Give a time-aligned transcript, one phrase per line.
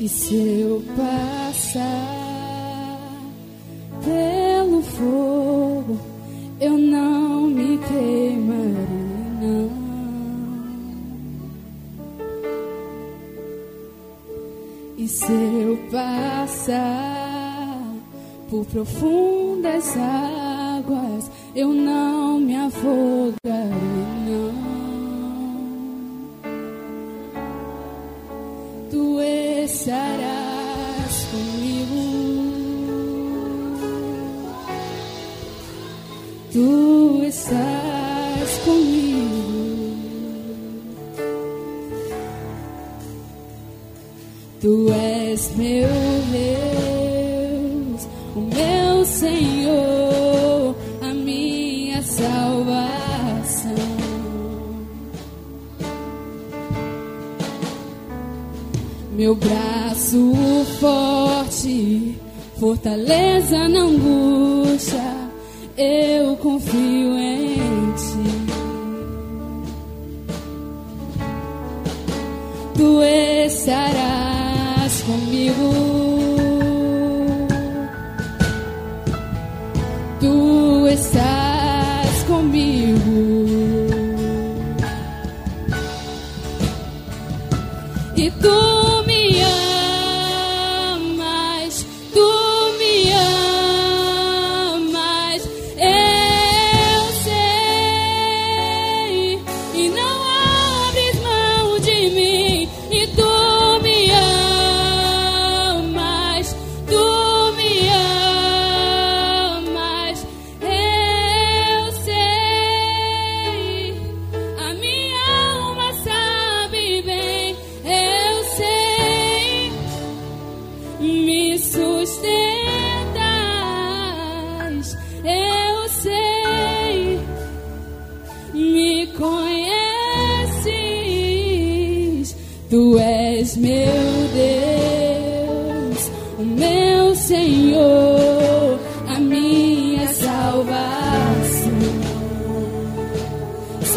[0.00, 1.78] E se eu passar
[4.04, 5.98] pelo fogo,
[6.60, 8.86] eu não me queimarei,
[9.40, 9.70] não.
[14.96, 17.82] E se eu passar
[18.48, 22.07] por profundas águas, eu não
[36.58, 39.94] Tu estás comigo.
[44.60, 45.88] Tu és meu
[46.32, 53.72] Deus, o meu Senhor, a minha salvação.
[59.12, 60.34] Meu braço
[60.80, 62.18] forte,
[62.58, 65.28] fortaleza na angústia,
[65.76, 66.07] eu
[66.48, 66.97] confio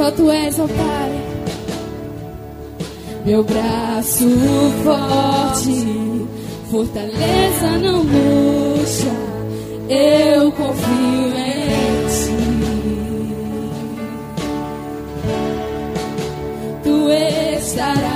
[0.01, 1.21] Só tu és, ó Pai
[3.23, 4.27] meu braço
[4.83, 6.25] forte,
[6.71, 9.13] fortaleza não murcha,
[9.87, 12.31] eu confio em ti.
[16.83, 18.10] Tu estarás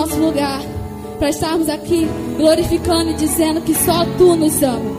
[0.00, 0.62] nosso lugar
[1.18, 2.08] para estarmos aqui
[2.38, 4.98] glorificando e dizendo que só Tu nos ama.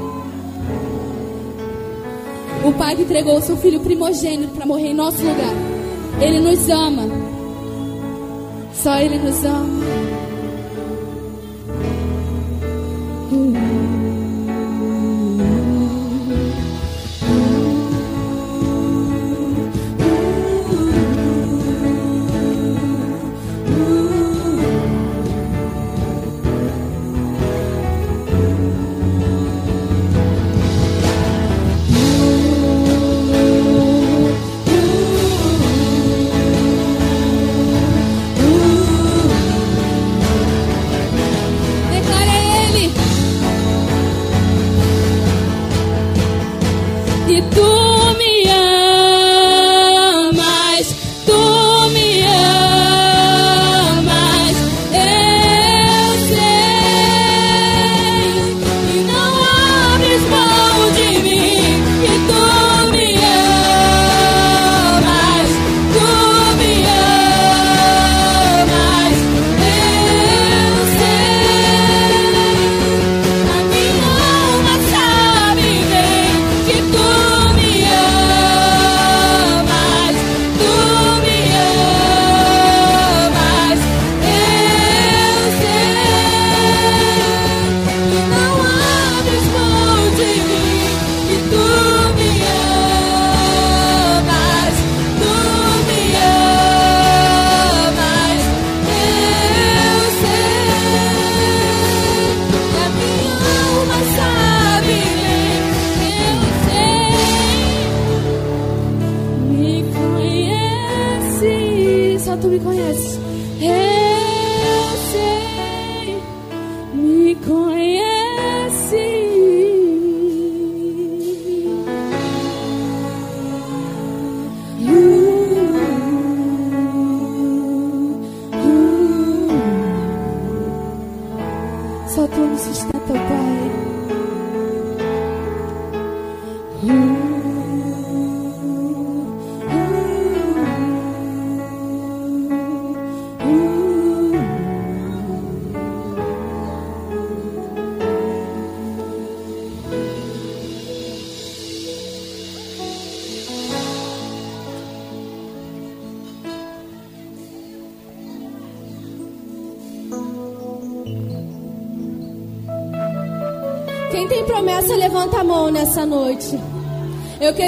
[2.63, 5.53] O Pai que entregou o seu Filho primogênito para morrer em nosso lugar.
[6.21, 7.07] Ele nos ama.
[8.75, 9.91] Só Ele nos ama.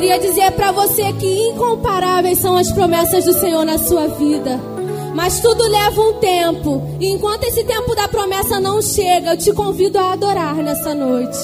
[0.03, 4.59] queria dizer para você que incomparáveis são as promessas do Senhor na sua vida.
[5.15, 6.81] Mas tudo leva um tempo.
[6.99, 11.37] E enquanto esse tempo da promessa não chega, eu te convido a adorar nessa noite.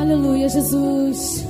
[0.00, 1.45] Aleluia, Jesus.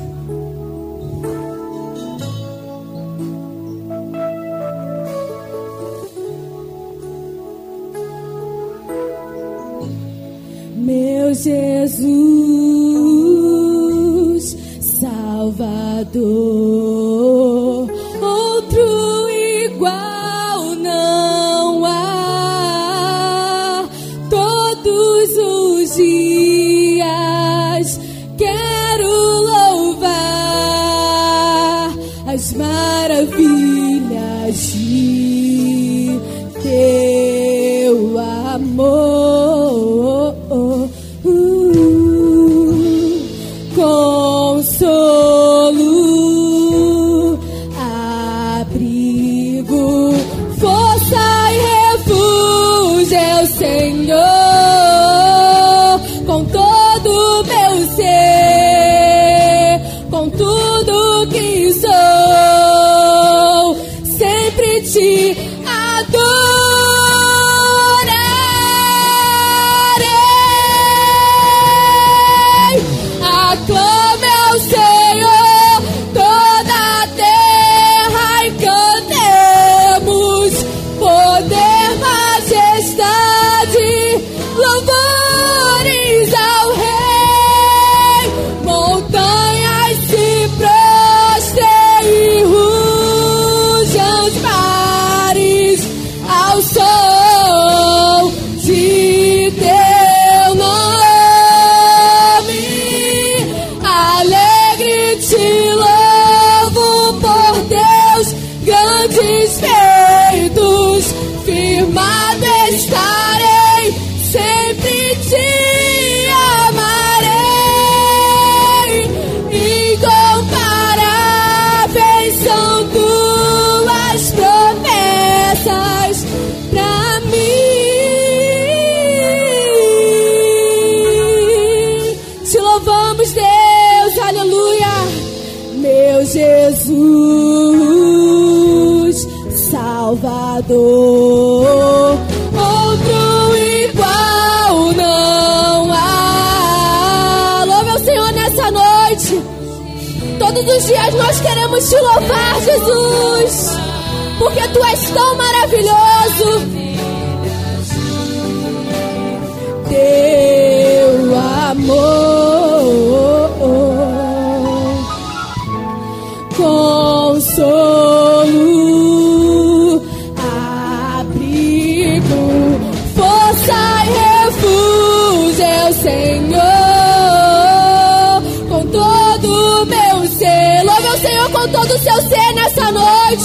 [151.76, 153.05] Vamos te louvar, Jesus.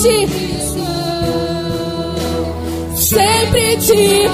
[0.02, 0.28] te
[2.96, 4.31] sempre te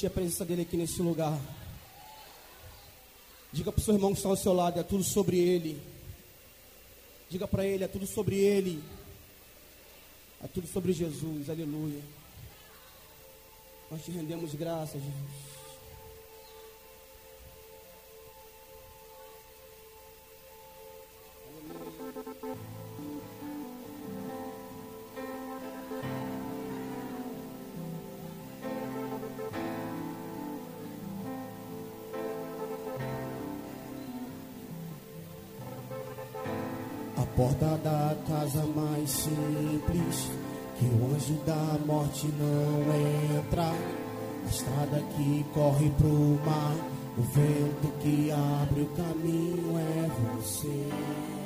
[0.00, 1.38] sentir a presença dele aqui nesse lugar.
[3.52, 5.78] Diga para o seu irmão que está ao seu lado, é tudo sobre ele.
[7.28, 8.82] Diga para ele, é tudo sobre ele.
[10.42, 12.00] É tudo sobre Jesus, aleluia.
[13.90, 15.02] Nós te rendemos graças,
[37.40, 40.30] porta da casa mais simples,
[40.78, 43.62] que o anjo da morte não entra.
[43.62, 46.76] A estrada que corre pro mar,
[47.16, 51.39] o vento que abre o caminho é você.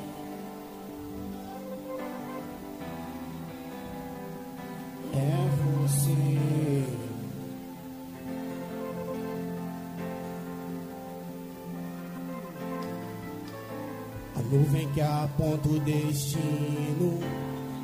[15.35, 17.19] Aponta o destino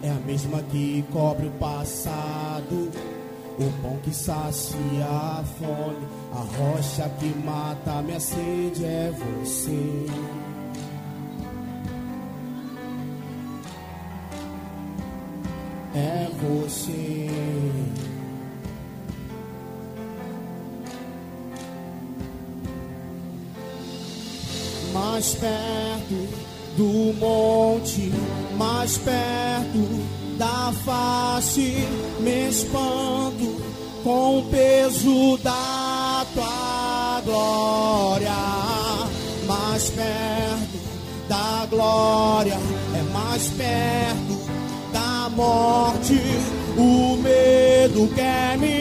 [0.02, 2.92] é a mesma que cobre o passado.
[3.60, 10.06] O pão que sacia a fome, a rocha que mata minha sede é você.
[15.94, 17.28] É você.
[24.94, 28.12] mais perto do monte,
[28.58, 31.88] mais perto da face,
[32.20, 33.62] me espanto
[34.04, 38.32] com o peso da tua glória,
[39.46, 40.80] mais perto
[41.28, 42.58] da glória,
[42.96, 44.42] é mais perto
[44.92, 46.20] da morte,
[46.78, 48.81] o medo quer me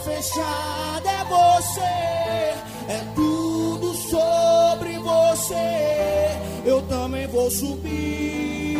[0.00, 6.38] fechada é você, é tudo sobre você.
[6.64, 8.78] Eu também vou subir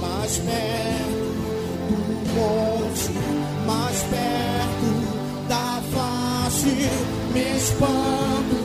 [0.00, 1.28] mais perto
[1.88, 1.98] do
[2.34, 3.10] monte,
[3.66, 6.90] mais perto da face.
[7.32, 8.56] Me espanto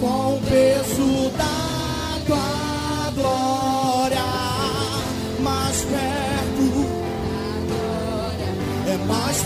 [0.00, 1.63] com o peso da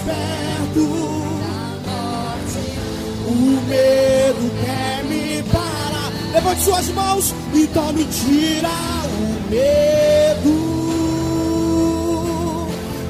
[0.08, 0.80] perto.
[3.28, 3.34] O
[3.68, 6.10] medo quer me parar.
[6.32, 10.78] Levante suas mãos, então me tira o medo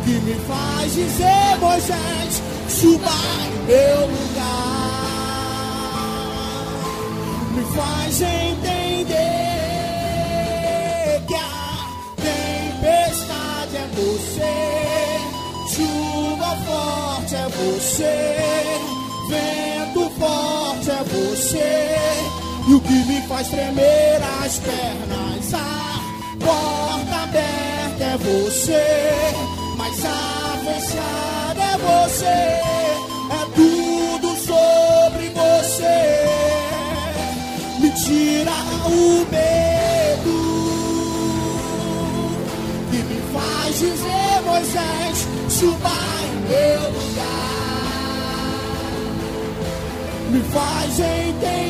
[0.05, 3.11] que me faz dizer, Moisés, suba
[3.45, 4.59] em meu lugar.
[7.55, 9.29] Me faz entender
[11.27, 14.78] que a tempestade é você,
[17.29, 18.37] forte é você,
[19.29, 21.97] vento forte é você.
[22.69, 26.01] E o que me faz tremer as pernas, a
[26.45, 36.01] porta aberta é você mas a fechada é você, é tudo sobre você.
[37.81, 38.53] Me tira
[38.87, 40.39] o medo
[42.91, 45.93] que me faz dizer, Moisés, suba
[46.25, 47.29] em meu lugar.
[50.31, 51.69] Me faz entender.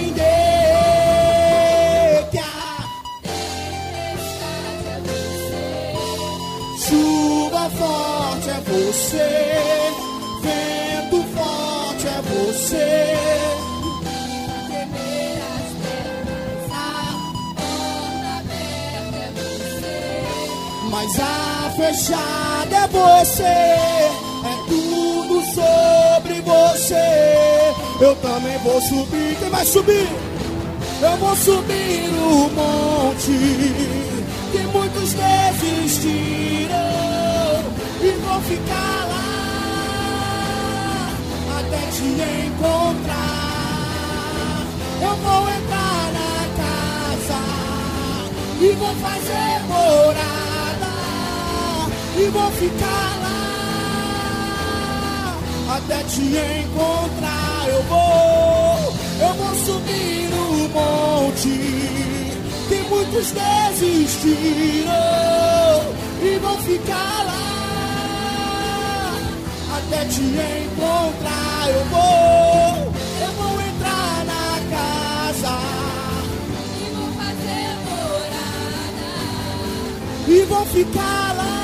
[7.71, 9.31] forte é você,
[10.43, 13.17] vento forte é você.
[16.71, 17.13] A
[17.57, 19.99] porta aberta é você.
[20.91, 24.28] Mas a fechada é você, é
[26.69, 27.75] você.
[28.01, 30.09] Eu também vou subir, quem vai subir?
[31.01, 33.33] Eu vou subir o monte
[34.53, 36.79] que muitos desistiram
[38.01, 39.29] e vou ficar lá
[41.59, 42.05] até te
[42.47, 43.39] encontrar.
[45.01, 47.41] Eu vou entrar na casa
[48.61, 50.93] e vou fazer morada
[52.17, 53.18] e vou ficar
[55.69, 57.69] até te encontrar.
[57.69, 61.51] Eu vou, eu vou subir o monte
[62.69, 64.89] que muitos desistiram
[66.23, 67.49] e vou ficar lá
[69.77, 71.71] até te encontrar.
[71.71, 75.55] Eu vou, eu vou entrar na casa
[76.81, 79.13] e vou fazer morada
[80.29, 81.58] e vou ficar lá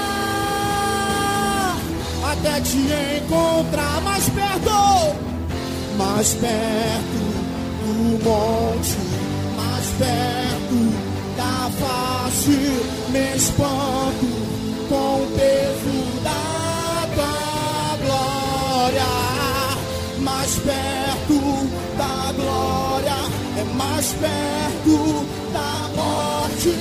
[2.34, 5.16] até te encontrar mais perto,
[5.96, 7.18] mais perto
[7.80, 8.96] do monte,
[9.56, 10.78] mais perto
[11.36, 14.26] da face, me espanto
[14.88, 16.54] com o peso da
[18.04, 19.12] glória,
[20.18, 23.16] mais perto da glória,
[23.58, 26.74] é mais perto da morte.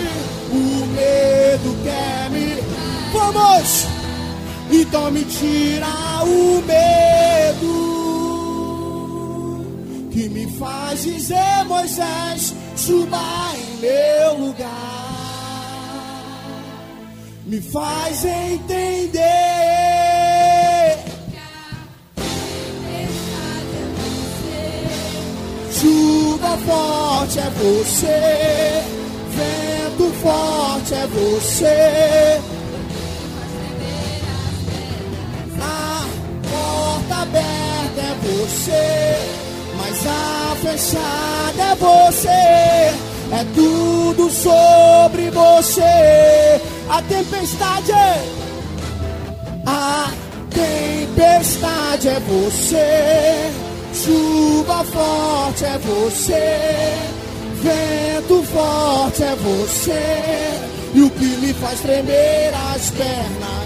[0.52, 2.58] O medo quer me.
[3.12, 3.93] Vamos!
[4.76, 5.86] Então me tira
[6.24, 7.94] o medo
[10.12, 14.94] que me faz dizer, Moisés, suba em meu lugar.
[17.46, 19.44] Me faz entender
[25.84, 28.84] Chuva forte é você,
[29.36, 32.63] vento forte é você.
[37.04, 39.16] Porta aberta é você,
[39.78, 42.30] mas a fechada é você.
[43.32, 46.62] É tudo sobre você.
[46.90, 47.92] A tempestade,
[49.66, 50.12] a
[50.52, 53.52] tempestade é você.
[53.94, 56.98] Chuva forte é você,
[57.62, 63.63] vento forte é você, e o que me faz tremer as pernas,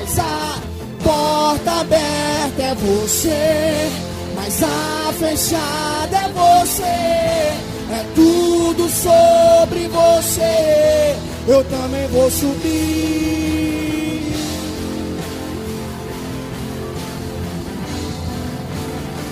[1.07, 3.89] porta aberta é você,
[4.35, 11.15] mas a fechada é você, é tudo sobre você.
[11.47, 13.47] Eu também vou subir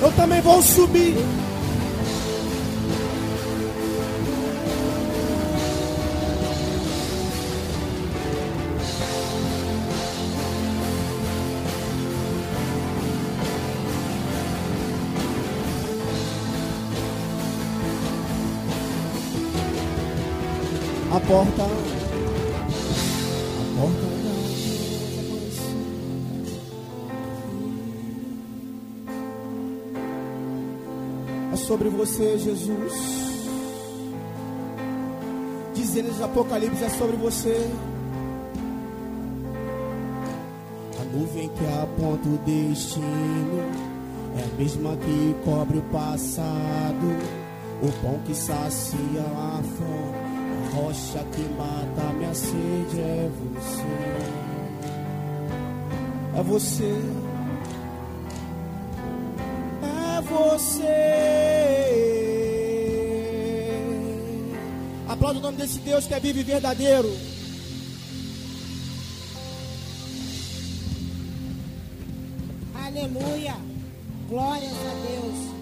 [0.06, 1.16] eu também vou subir.
[31.86, 32.94] Sobre você, Jesus.
[35.74, 37.70] Dizendo de Apocalipse é sobre você.
[41.00, 43.62] A nuvem que aponta o destino
[44.38, 47.46] é a mesma que cobre o passado.
[47.84, 50.16] O pão que sacia a fome,
[50.64, 53.84] a rocha que mata minha sede é você.
[56.36, 57.02] É você.
[59.84, 61.25] É você.
[65.16, 67.10] Aplauda o nome desse Deus que é vivo e verdadeiro.
[72.76, 73.56] Aleluia.
[74.30, 75.56] Glórias a Deus.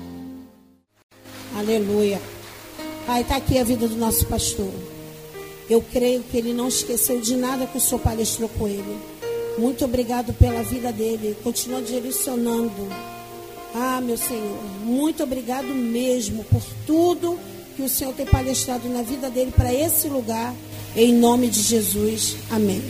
[1.56, 2.20] Aleluia.
[3.06, 4.74] Pai, está aqui a vida do nosso pastor.
[5.70, 8.98] Eu creio que ele não esqueceu de nada que o Senhor palestrou com ele.
[9.58, 11.38] Muito obrigado pela vida dele.
[11.44, 12.88] Continua direcionando.
[13.76, 17.40] Ah, meu Senhor, muito obrigado mesmo por tudo
[17.76, 20.54] que o Senhor tem palestrado na vida dele para esse lugar.
[20.96, 22.36] Em nome de Jesus.
[22.52, 22.84] Amém.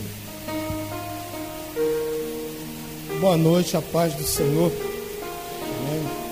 [3.20, 4.70] Boa noite, a paz do Senhor.
[5.78, 6.24] Amém.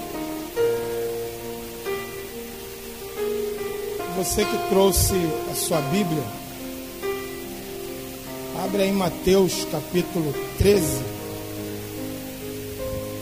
[4.19, 5.15] Você que trouxe
[5.51, 6.23] a sua Bíblia,
[8.63, 11.03] abre aí Mateus capítulo 13.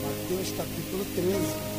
[0.03, 1.71] Mateus capítulo 13.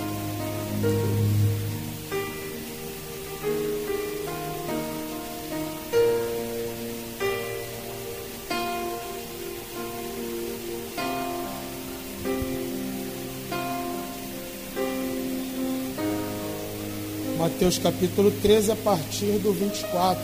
[17.63, 20.21] Mateus capítulo 13, a partir do 24.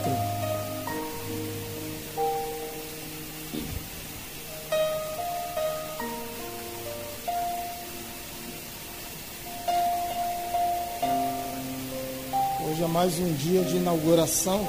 [12.67, 14.59] Hoje é mais um dia de inauguração.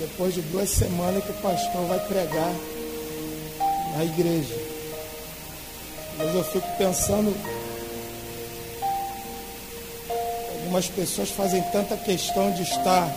[0.00, 2.52] Depois de duas semanas que o pastor vai pregar
[3.96, 4.56] na igreja.
[6.18, 7.32] Mas eu fico pensando
[10.72, 13.14] algumas pessoas fazem tanta questão de estar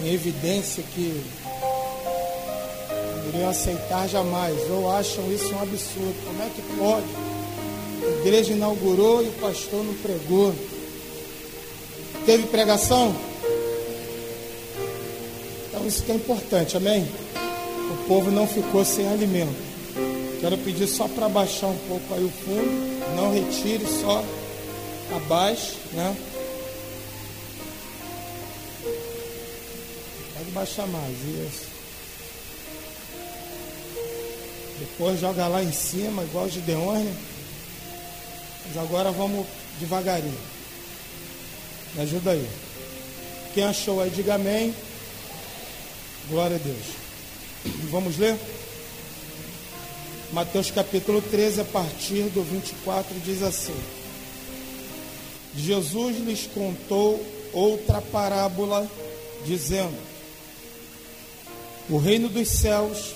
[0.00, 1.20] em evidência que
[2.88, 6.14] não iriam aceitar jamais, ou acham isso um absurdo.
[6.26, 7.06] Como é que pode?
[8.04, 10.54] A igreja inaugurou e o pastor não pregou.
[12.24, 13.12] Teve pregação?
[15.68, 17.04] Então isso que é importante, amém?
[17.90, 19.56] O povo não ficou sem alimento.
[20.40, 24.22] Quero pedir só para baixar um pouco aí o fundo, não retire só
[25.12, 26.16] abaixo, né?
[30.34, 31.66] Pode baixar mais, isso.
[34.78, 37.14] Depois joga lá em cima, igual o Gideone.
[38.66, 39.46] Mas agora vamos
[39.78, 40.38] devagarinho.
[41.94, 42.48] Me ajuda aí.
[43.52, 44.74] Quem achou aí, diga amém.
[46.28, 46.86] Glória a Deus.
[47.90, 48.36] Vamos ler?
[50.32, 53.76] Mateus capítulo 13, a partir do 24, diz assim.
[55.56, 58.90] Jesus lhes contou outra parábola,
[59.44, 59.96] dizendo:
[61.88, 63.14] O reino dos céus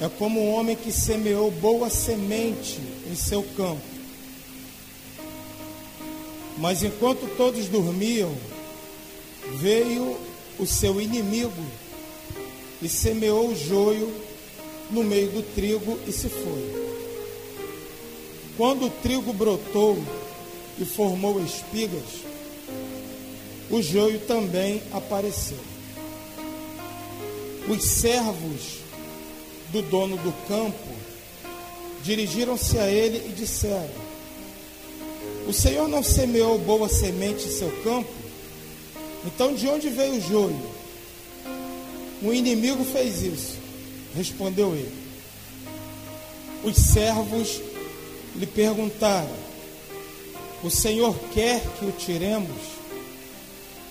[0.00, 2.78] é como um homem que semeou boa semente
[3.10, 3.82] em seu campo.
[6.58, 8.34] Mas enquanto todos dormiam,
[9.56, 10.16] veio
[10.58, 11.64] o seu inimigo
[12.80, 14.10] e semeou o joio
[14.90, 16.86] no meio do trigo e se foi.
[18.56, 19.98] Quando o trigo brotou,
[20.78, 22.24] e formou espigas,
[23.70, 25.58] o joio também apareceu.
[27.68, 28.78] Os servos
[29.72, 30.94] do dono do campo
[32.02, 33.90] dirigiram-se a ele e disseram:
[35.48, 38.12] O Senhor não semeou boa semente em seu campo?
[39.24, 40.76] Então de onde veio o joio?
[42.22, 43.56] O inimigo fez isso,
[44.14, 45.06] respondeu ele.
[46.62, 47.60] Os servos
[48.36, 49.45] lhe perguntaram:
[50.66, 52.56] o Senhor quer que o tiremos?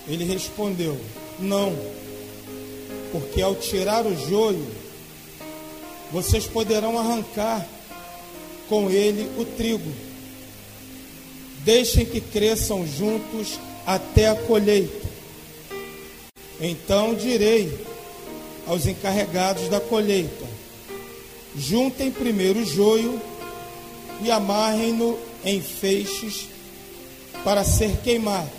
[0.07, 0.99] Ele respondeu:
[1.39, 1.73] Não,
[3.13, 4.67] porque ao tirar o joio,
[6.11, 7.65] vocês poderão arrancar
[8.67, 9.89] com ele o trigo.
[11.63, 13.57] Deixem que cresçam juntos
[13.87, 15.07] até a colheita.
[16.59, 17.71] Então direi
[18.67, 20.45] aos encarregados da colheita:
[21.55, 23.21] juntem primeiro o joio
[24.21, 26.54] e amarrem-no em feixes
[27.45, 28.49] para ser queimado.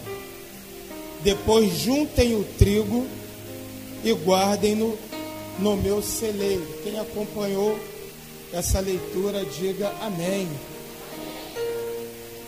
[1.25, 3.05] Depois juntem o trigo
[4.05, 4.97] e guardem-no
[5.59, 6.65] no meu celeiro.
[6.85, 7.77] Quem acompanhou
[8.53, 10.49] essa leitura, diga amém.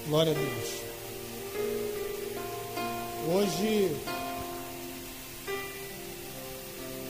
[0.07, 0.79] Glória a Deus.
[3.35, 3.91] Hoje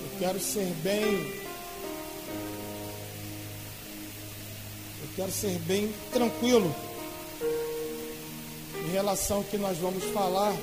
[0.02, 1.34] eu quero ser bem.
[5.02, 6.87] Eu quero ser bem tranquilo
[8.88, 10.56] em relação ao que nós vamos falar,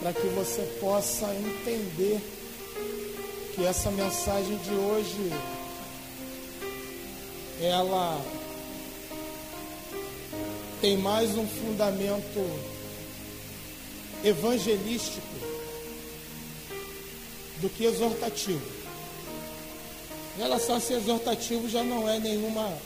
[0.00, 2.20] para que você possa entender
[3.54, 5.32] que essa mensagem de hoje
[7.62, 8.20] ela
[10.80, 12.60] tem mais um fundamento
[14.24, 15.20] evangelístico
[17.60, 18.66] do que exortativo.
[20.36, 22.76] Em relação a ser exortativo já não é nenhuma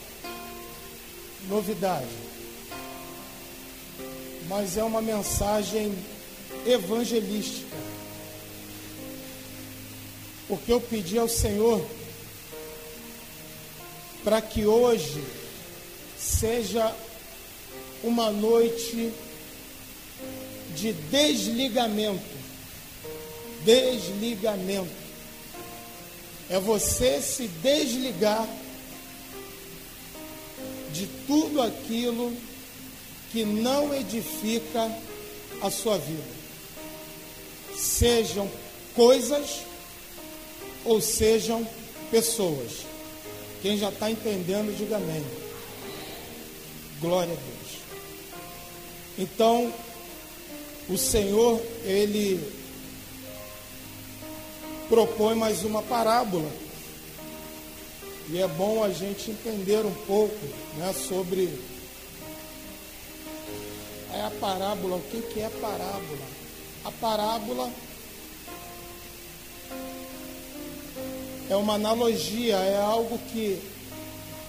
[1.47, 2.34] novidade,
[4.47, 5.93] mas é uma mensagem
[6.65, 7.75] evangelística.
[10.47, 11.83] Porque eu pedi ao Senhor
[14.23, 15.23] para que hoje
[16.17, 16.95] seja
[18.03, 19.11] uma noite
[20.75, 22.35] de desligamento.
[23.63, 25.05] Desligamento.
[26.49, 28.47] É você se desligar
[30.93, 32.54] de tudo aquilo que
[33.43, 34.91] não edifica
[35.61, 36.23] a sua vida.
[37.75, 38.49] Sejam
[38.93, 39.61] coisas
[40.85, 41.67] ou sejam
[42.09, 42.85] pessoas.
[43.61, 45.25] Quem já está entendendo, diga amém.
[47.01, 47.81] Glória a Deus.
[49.17, 49.73] Então,
[50.87, 52.39] o Senhor, ele
[54.87, 56.49] propõe mais uma parábola.
[58.29, 60.45] E é bom a gente entender um pouco
[60.77, 61.49] né, sobre
[64.15, 64.95] é a parábola.
[64.95, 66.25] O que, que é parábola?
[66.85, 67.69] A parábola
[71.49, 73.61] é uma analogia, é algo que,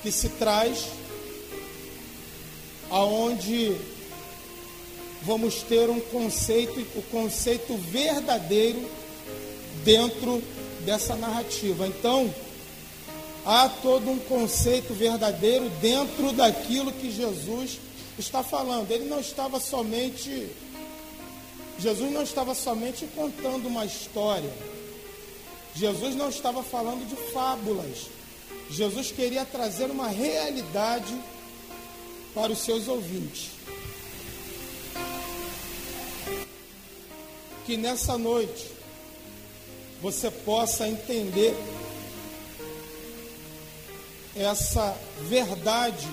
[0.02, 0.87] que se traz
[2.90, 3.76] aonde
[5.22, 8.88] vamos ter um conceito, o conceito verdadeiro
[9.85, 10.42] dentro
[10.85, 11.87] dessa narrativa.
[11.88, 12.33] Então,
[13.44, 17.81] há todo um conceito verdadeiro dentro daquilo que Jesus
[18.18, 18.90] está falando.
[18.90, 20.50] Ele não estava somente
[21.79, 24.50] Jesus não estava somente contando uma história.
[25.74, 28.07] Jesus não estava falando de fábulas.
[28.70, 31.14] Jesus queria trazer uma realidade
[32.35, 33.57] para os seus ouvintes.
[37.66, 38.70] que nessa noite
[40.00, 41.52] você possa entender
[44.37, 46.09] essa verdade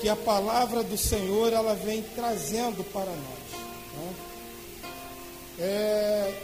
[0.00, 3.60] que a palavra do Senhor ela vem trazendo para nós.
[3.96, 4.14] Né?
[5.58, 6.34] É,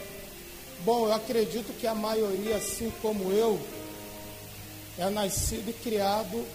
[0.83, 3.59] bom, eu acredito que a maioria, assim como eu,
[4.97, 6.45] é nascido e criado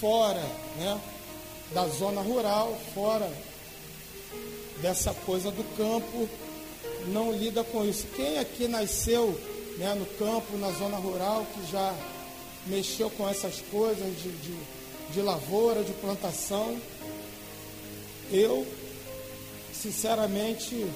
[0.00, 0.44] fora
[0.76, 1.00] né,
[1.72, 3.30] da zona rural, fora
[4.80, 6.28] dessa coisa do campo,
[7.08, 8.06] não lida com isso.
[8.14, 9.38] Quem aqui nasceu
[9.76, 11.94] né, no campo, na zona rural, que já
[12.66, 14.56] mexeu com essas coisas de, de,
[15.10, 16.78] de lavoura, de plantação,
[18.30, 18.66] eu,
[19.72, 20.86] sinceramente,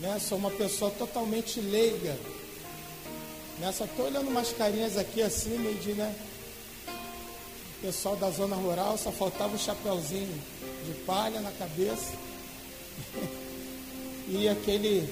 [0.00, 2.16] né, sou uma pessoa totalmente leiga.
[3.58, 6.14] Né, só estou olhando umas carinhas aqui assim, meio de, né?
[7.80, 10.42] Pessoal da zona rural, só faltava o chapéuzinho
[10.84, 12.12] de palha na cabeça
[14.28, 15.08] e aquele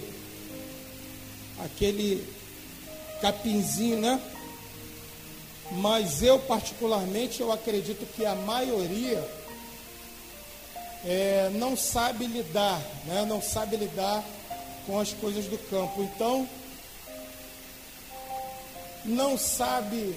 [1.58, 2.26] aquele
[3.20, 4.20] capinzinho, né?
[5.72, 9.28] Mas eu particularmente eu acredito que a maioria
[11.04, 13.24] é, não sabe lidar, né?
[13.26, 14.24] Não sabe lidar
[14.86, 16.02] com as coisas do campo.
[16.02, 16.48] Então
[19.04, 20.14] não sabe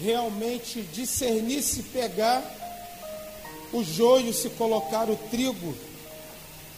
[0.00, 2.42] realmente discernir se pegar
[3.72, 5.76] o joio, se colocar o trigo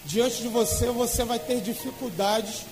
[0.06, 2.62] diante de você, você vai ter dificuldades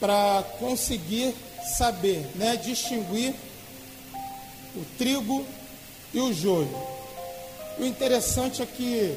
[0.00, 1.34] para conseguir
[1.64, 3.34] saber, né, distinguir
[4.76, 5.44] o trigo
[6.12, 6.70] e o joio.
[7.78, 9.16] O interessante é que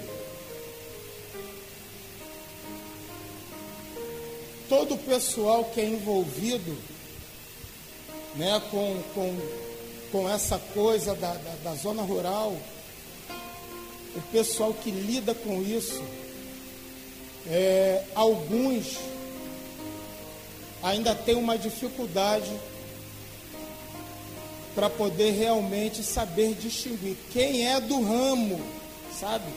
[4.67, 6.77] todo o pessoal que é envolvido
[8.35, 9.37] né, com, com,
[10.11, 12.55] com essa coisa da, da, da zona rural,
[14.15, 16.03] o pessoal que lida com isso,
[17.47, 18.97] é, alguns
[20.83, 22.51] ainda tem uma dificuldade
[24.75, 28.61] para poder realmente saber distinguir quem é do ramo,
[29.19, 29.51] sabe?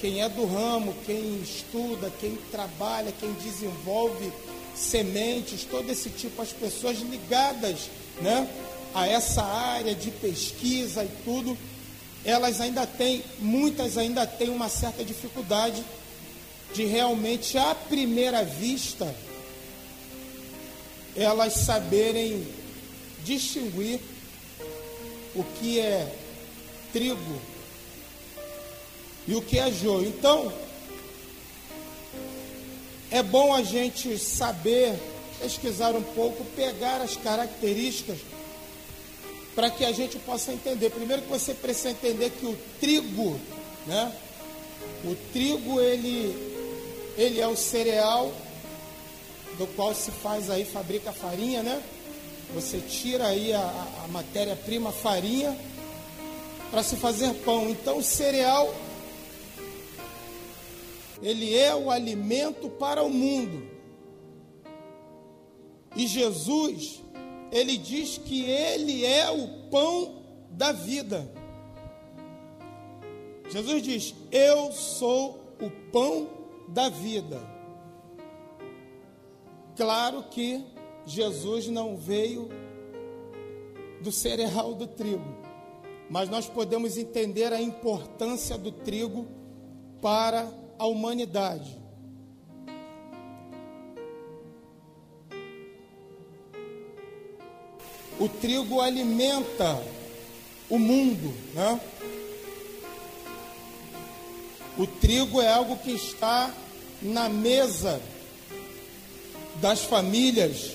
[0.00, 4.32] Quem é do ramo, quem estuda, quem trabalha, quem desenvolve
[4.74, 7.88] sementes, todo esse tipo, as pessoas ligadas,
[8.20, 8.48] né?
[8.96, 11.56] a essa área de pesquisa e tudo,
[12.24, 15.84] elas ainda têm, muitas ainda têm uma certa dificuldade
[16.74, 19.14] de realmente, à primeira vista,
[21.16, 22.46] elas saberem
[23.24, 24.00] distinguir
[25.34, 26.12] o que é
[26.92, 27.40] trigo
[29.26, 30.08] e o que é joio.
[30.08, 30.52] Então,
[33.10, 34.94] é bom a gente saber,
[35.40, 38.18] pesquisar um pouco, pegar as características
[39.54, 40.90] para que a gente possa entender.
[40.90, 43.40] Primeiro que você precisa entender que o trigo,
[43.86, 44.12] né?
[45.04, 46.54] O trigo ele
[47.16, 48.32] ele é o cereal
[49.58, 51.82] do qual se faz aí fabrica farinha, né?
[52.54, 55.56] Você tira aí a, a matéria-prima farinha
[56.70, 57.68] para se fazer pão.
[57.68, 58.72] Então o cereal
[61.22, 63.66] ele é o alimento para o mundo.
[65.94, 67.02] E Jesus,
[67.50, 71.30] ele diz que ele é o pão da vida.
[73.48, 76.28] Jesus diz: Eu sou o pão
[76.68, 77.55] da vida.
[79.76, 80.64] Claro que
[81.04, 82.48] Jesus não veio
[84.00, 85.36] do cereal do trigo,
[86.08, 89.28] mas nós podemos entender a importância do trigo
[90.00, 91.78] para a humanidade.
[98.18, 99.78] O trigo alimenta
[100.70, 101.78] o mundo, né?
[104.78, 106.50] O trigo é algo que está
[107.02, 108.00] na mesa
[109.60, 110.72] das famílias.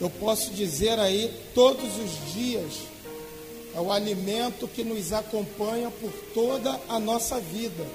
[0.00, 2.72] Eu posso dizer aí todos os dias.
[3.74, 7.86] É o alimento que nos acompanha por toda a nossa vida.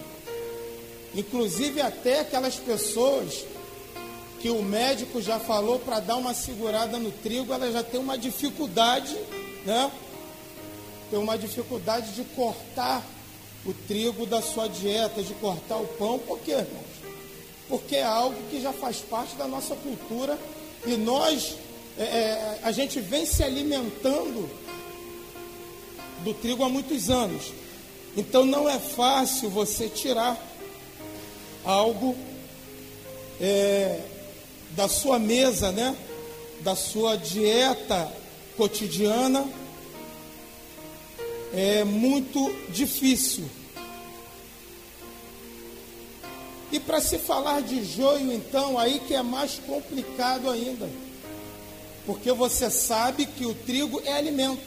[1.15, 3.45] Inclusive até aquelas pessoas
[4.39, 8.17] que o médico já falou para dar uma segurada no trigo, ela já tem uma
[8.17, 9.15] dificuldade,
[9.65, 9.91] né?
[11.09, 13.05] Tem uma dificuldade de cortar
[13.65, 16.92] o trigo da sua dieta, de cortar o pão, por quê, irmãos?
[17.67, 20.37] Porque é algo que já faz parte da nossa cultura
[20.85, 21.55] e nós,
[21.97, 24.49] é, é a gente vem se alimentando
[26.23, 27.53] do trigo há muitos anos.
[28.15, 30.37] Então não é fácil você tirar
[31.63, 32.15] algo
[33.39, 33.99] é,
[34.71, 35.95] da sua mesa, né?
[36.61, 38.11] Da sua dieta
[38.55, 39.47] cotidiana.
[41.53, 43.45] É muito difícil.
[46.73, 50.89] E para se falar de joio, então, aí que é mais complicado ainda.
[52.03, 54.63] Porque você sabe que o trigo é alimento.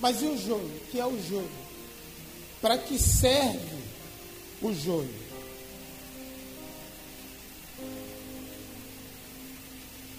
[0.00, 0.64] Mas e o joio?
[0.64, 1.50] O que é o joio?
[2.62, 3.76] Para que serve
[4.62, 5.14] o joio?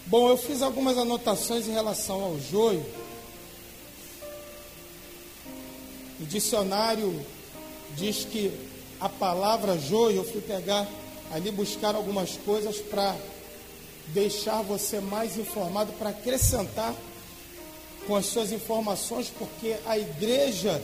[0.05, 2.86] Bom, eu fiz algumas anotações em relação ao joio.
[6.20, 7.26] O dicionário
[7.95, 8.70] diz que
[9.02, 10.88] a palavra joio, eu fui pegar
[11.34, 13.16] ali buscar algumas coisas para
[14.08, 16.93] deixar você mais informado, para acrescentar
[18.06, 20.82] com as suas informações, porque a igreja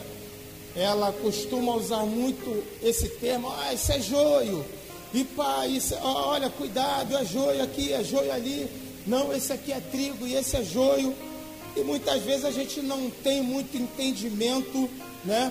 [0.74, 4.64] ela costuma usar muito esse termo, ah, isso é joio,
[5.12, 8.68] e pá, isso, olha, cuidado, é joio aqui, é joio ali.
[9.06, 11.14] Não, esse aqui é trigo e esse é joio.
[11.74, 14.88] E muitas vezes a gente não tem muito entendimento,
[15.24, 15.50] né?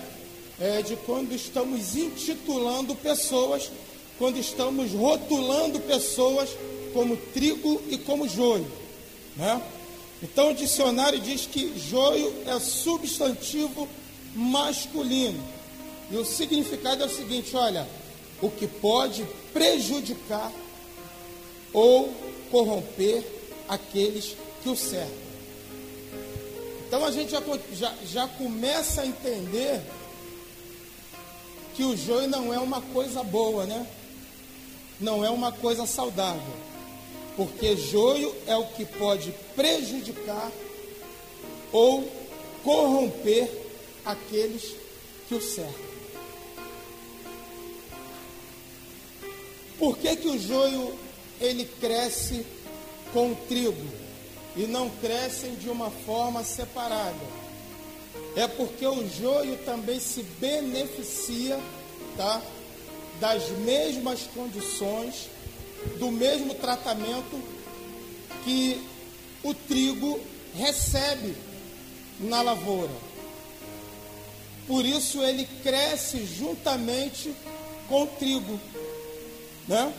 [0.60, 3.70] É, de quando estamos intitulando pessoas,
[4.18, 6.50] quando estamos rotulando pessoas
[6.94, 8.68] como trigo e como joio,
[9.36, 9.62] né?
[10.22, 13.88] Então o dicionário diz que joio é substantivo
[14.36, 15.44] masculino.
[16.10, 17.88] E o significado é o seguinte: olha,
[18.42, 20.52] o que pode prejudicar
[21.74, 22.14] ou
[22.50, 23.24] corromper
[23.68, 25.28] aqueles que o cercam.
[26.88, 27.44] Então a gente já,
[27.74, 29.82] já, já começa a entender
[31.78, 33.88] que o joio não é uma coisa boa, né?
[35.00, 36.42] Não é uma coisa saudável.
[37.36, 40.52] Porque joio é o que pode prejudicar
[41.72, 42.12] ou
[42.64, 43.50] corromper
[44.04, 44.76] aqueles
[45.30, 45.88] que o cercam.
[49.78, 50.98] Por que, que o joio
[51.40, 52.44] ele cresce
[53.14, 53.86] com o trigo
[54.56, 57.37] e não crescem de uma forma separada.
[58.38, 61.60] É porque o joio também se beneficia,
[62.16, 62.40] tá?
[63.20, 65.28] Das mesmas condições,
[65.98, 67.42] do mesmo tratamento
[68.44, 68.80] que
[69.44, 70.20] o trigo
[70.56, 71.36] recebe
[72.20, 72.94] na lavoura.
[74.68, 77.34] Por isso ele cresce juntamente
[77.90, 78.60] com o trigo,
[79.68, 79.92] né?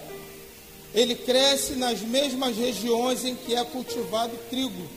[0.94, 4.88] ele cresce nas mesmas regiões em que é cultivado trigo.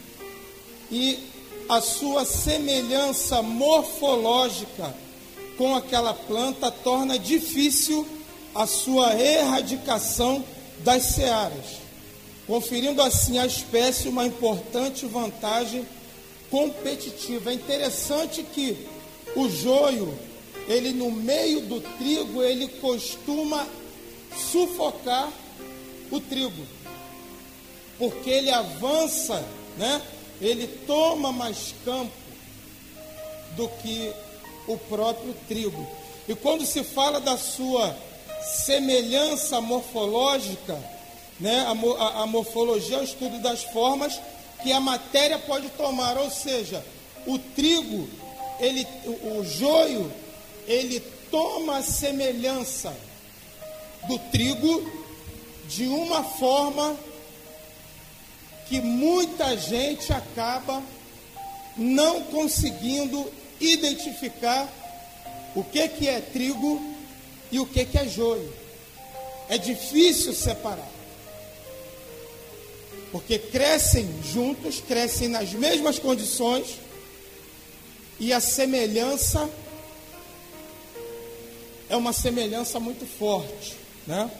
[0.92, 1.31] E
[1.72, 4.94] a sua semelhança morfológica
[5.58, 8.06] com aquela planta torna difícil
[8.54, 10.44] a sua erradicação
[10.80, 11.78] das searas,
[12.46, 15.88] conferindo assim à espécie uma importante vantagem
[16.50, 17.52] competitiva.
[17.52, 18.86] É interessante que
[19.34, 20.14] o joio,
[20.68, 23.66] ele no meio do trigo, ele costuma
[24.36, 25.32] sufocar
[26.12, 26.68] o trigo.
[27.98, 29.42] Porque ele avança,
[29.78, 30.02] né?
[30.42, 32.12] Ele toma mais campo
[33.56, 34.12] do que
[34.68, 35.88] o próprio trigo.
[36.28, 37.96] E quando se fala da sua
[38.66, 40.78] semelhança morfológica,
[41.42, 41.66] né?
[41.66, 44.20] A, a, morfologia é o estudo das formas
[44.62, 46.86] que a matéria pode tomar, ou seja,
[47.26, 48.08] o trigo,
[48.60, 50.12] ele, o, o joio,
[50.68, 51.00] ele
[51.32, 52.96] toma a semelhança
[54.08, 54.92] do trigo
[55.68, 56.96] de uma forma
[58.72, 60.82] que muita gente acaba
[61.76, 64.66] não conseguindo identificar
[65.54, 66.82] o que, que é trigo
[67.52, 68.50] e o que, que é joio.
[69.50, 70.88] É difícil separar.
[73.12, 76.80] Porque crescem juntos, crescem nas mesmas condições,
[78.22, 79.50] e a semelhança
[81.90, 83.76] é uma semelhança muito forte,
[84.08, 84.32] né?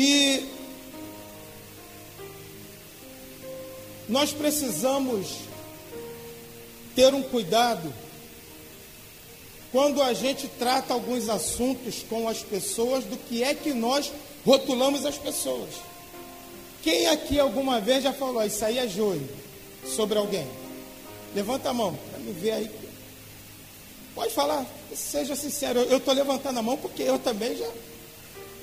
[0.00, 0.46] E
[4.08, 5.38] nós precisamos
[6.94, 7.92] ter um cuidado
[9.72, 14.12] quando a gente trata alguns assuntos com as pessoas do que é que nós
[14.46, 15.70] rotulamos as pessoas.
[16.80, 19.28] Quem aqui alguma vez já falou, isso aí é joio,
[19.84, 20.46] sobre alguém?
[21.34, 22.70] Levanta a mão, para me ver aí.
[24.14, 25.80] Pode falar, seja sincero.
[25.80, 27.68] Eu estou levantando a mão porque eu também já.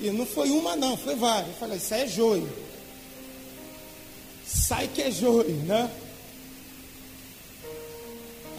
[0.00, 1.48] E não foi uma, não, foi várias.
[1.48, 2.50] Eu falei, isso é joio.
[4.46, 5.90] Sai que é joio, né?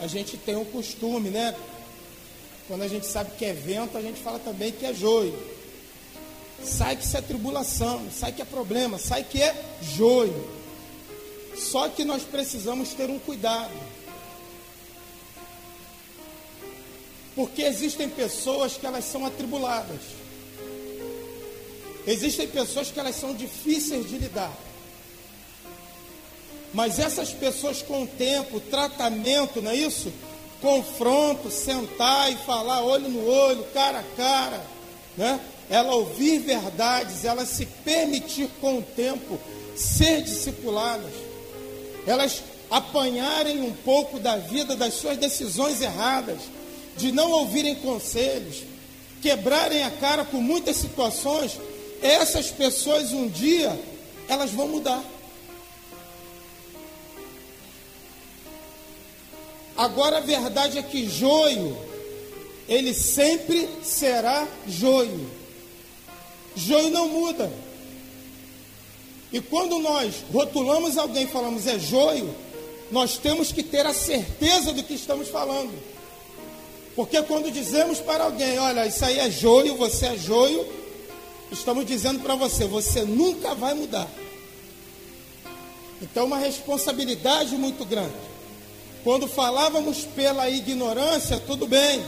[0.01, 1.55] A gente tem um costume, né?
[2.67, 5.37] Quando a gente sabe que é vento, a gente fala também que é joio.
[6.63, 10.49] Sai que isso é tribulação, sai que é problema, sai que é joio.
[11.55, 13.73] Só que nós precisamos ter um cuidado.
[17.35, 20.01] Porque existem pessoas que elas são atribuladas.
[22.07, 24.55] Existem pessoas que elas são difíceis de lidar.
[26.73, 30.11] Mas essas pessoas com o tempo, tratamento, não é isso?
[30.61, 34.61] confronto, sentar e falar olho no olho, cara a cara,
[35.15, 35.39] né?
[35.69, 39.39] Ela ouvir verdades, ela se permitir com o tempo
[39.75, 41.11] ser discipuladas,
[42.05, 46.39] elas apanharem um pouco da vida das suas decisões erradas,
[46.97, 48.63] de não ouvirem conselhos,
[49.21, 51.59] quebrarem a cara com muitas situações,
[52.01, 53.79] essas pessoas um dia
[54.27, 55.03] elas vão mudar.
[59.75, 61.77] Agora a verdade é que joio,
[62.67, 65.29] ele sempre será joio.
[66.55, 67.51] Joio não muda.
[69.31, 72.33] E quando nós rotulamos alguém e falamos é joio,
[72.91, 75.71] nós temos que ter a certeza do que estamos falando.
[76.95, 80.65] Porque quando dizemos para alguém, olha, isso aí é joio, você é joio,
[81.51, 84.07] estamos dizendo para você, você nunca vai mudar.
[86.01, 88.13] Então, uma responsabilidade muito grande.
[89.03, 92.03] Quando falávamos pela ignorância, tudo bem.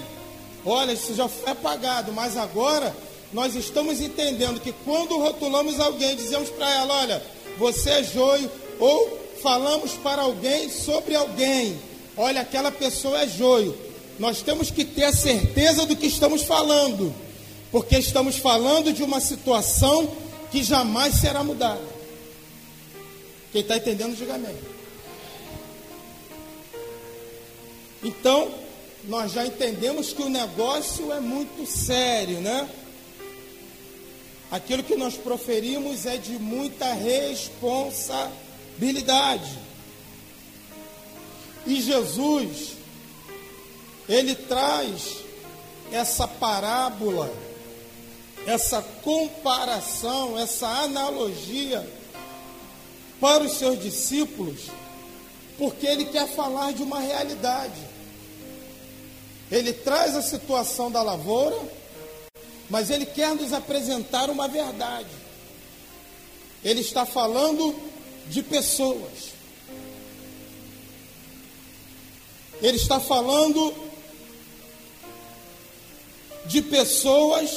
[0.65, 2.95] Olha, isso já foi apagado, mas agora
[3.31, 7.23] nós estamos entendendo que quando rotulamos alguém, dizemos para ela: olha,
[7.57, 11.79] você é joio, ou falamos para alguém sobre alguém,
[12.17, 13.77] olha, aquela pessoa é joio.
[14.19, 17.13] Nós temos que ter a certeza do que estamos falando,
[17.71, 20.11] porque estamos falando de uma situação
[20.51, 21.81] que jamais será mudada.
[23.51, 24.55] Quem está entendendo, diga amém.
[28.03, 28.53] Então,
[29.05, 32.69] nós já entendemos que o negócio é muito sério, né?
[34.51, 39.59] Aquilo que nós proferimos é de muita responsabilidade.
[41.67, 42.73] E Jesus,
[44.07, 45.17] ele traz
[45.91, 47.31] essa parábola,
[48.49, 51.87] essa comparação, essa analogia
[53.19, 54.69] para os seus discípulos
[55.59, 57.81] porque ele quer falar de uma realidade.
[59.51, 61.59] Ele traz a situação da lavoura,
[62.69, 65.09] mas ele quer nos apresentar uma verdade.
[66.63, 67.75] Ele está falando
[68.29, 69.33] de pessoas.
[72.61, 73.73] Ele está falando
[76.45, 77.51] de pessoas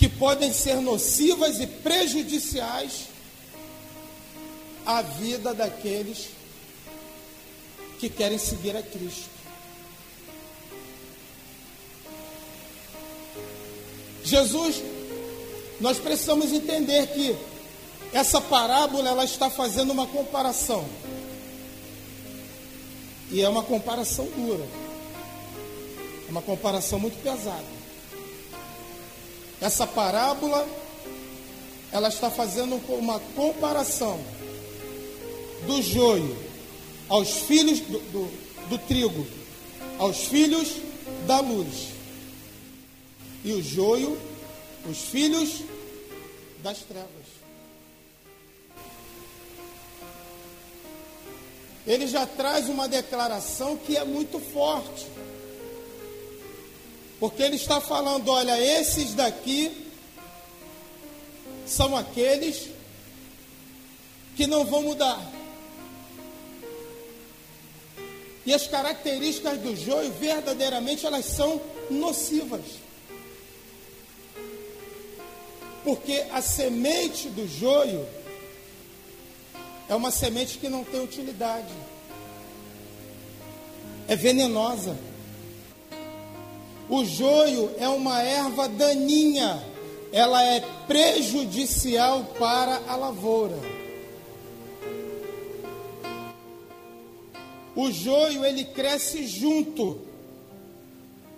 [0.00, 3.08] que podem ser nocivas e prejudiciais
[4.86, 6.28] à vida daqueles
[7.98, 9.28] que querem seguir a Cristo.
[14.24, 14.82] Jesus,
[15.82, 17.36] nós precisamos entender que
[18.10, 20.82] essa parábola ela está fazendo uma comparação.
[23.30, 24.66] E é uma comparação dura.
[26.26, 27.79] É uma comparação muito pesada.
[29.60, 30.66] Essa parábola
[31.92, 34.20] ela está fazendo uma comparação
[35.66, 36.36] do joio
[37.08, 39.26] aos filhos do, do, do trigo,
[39.98, 40.76] aos filhos
[41.26, 41.88] da luz.
[43.44, 44.18] E o joio,
[44.88, 45.62] os filhos
[46.62, 47.10] das trevas.
[51.86, 55.06] Ele já traz uma declaração que é muito forte.
[57.20, 59.86] Porque ele está falando: olha, esses daqui
[61.66, 62.70] são aqueles
[64.34, 65.20] que não vão mudar.
[68.46, 71.60] E as características do joio, verdadeiramente, elas são
[71.90, 72.62] nocivas.
[75.84, 78.08] Porque a semente do joio
[79.88, 81.72] é uma semente que não tem utilidade.
[84.08, 85.09] É venenosa.
[86.90, 89.64] O joio é uma erva daninha,
[90.12, 93.56] ela é prejudicial para a lavoura.
[97.76, 100.00] O joio ele cresce junto.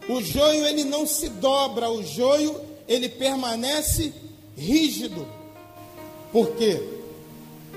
[0.09, 4.11] O joio ele não se dobra, o joio ele permanece
[4.57, 5.28] rígido.
[6.32, 6.82] Por quê?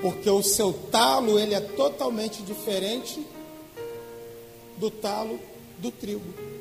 [0.00, 3.22] Porque o seu talo ele é totalmente diferente
[4.78, 5.38] do talo
[5.78, 6.55] do trigo.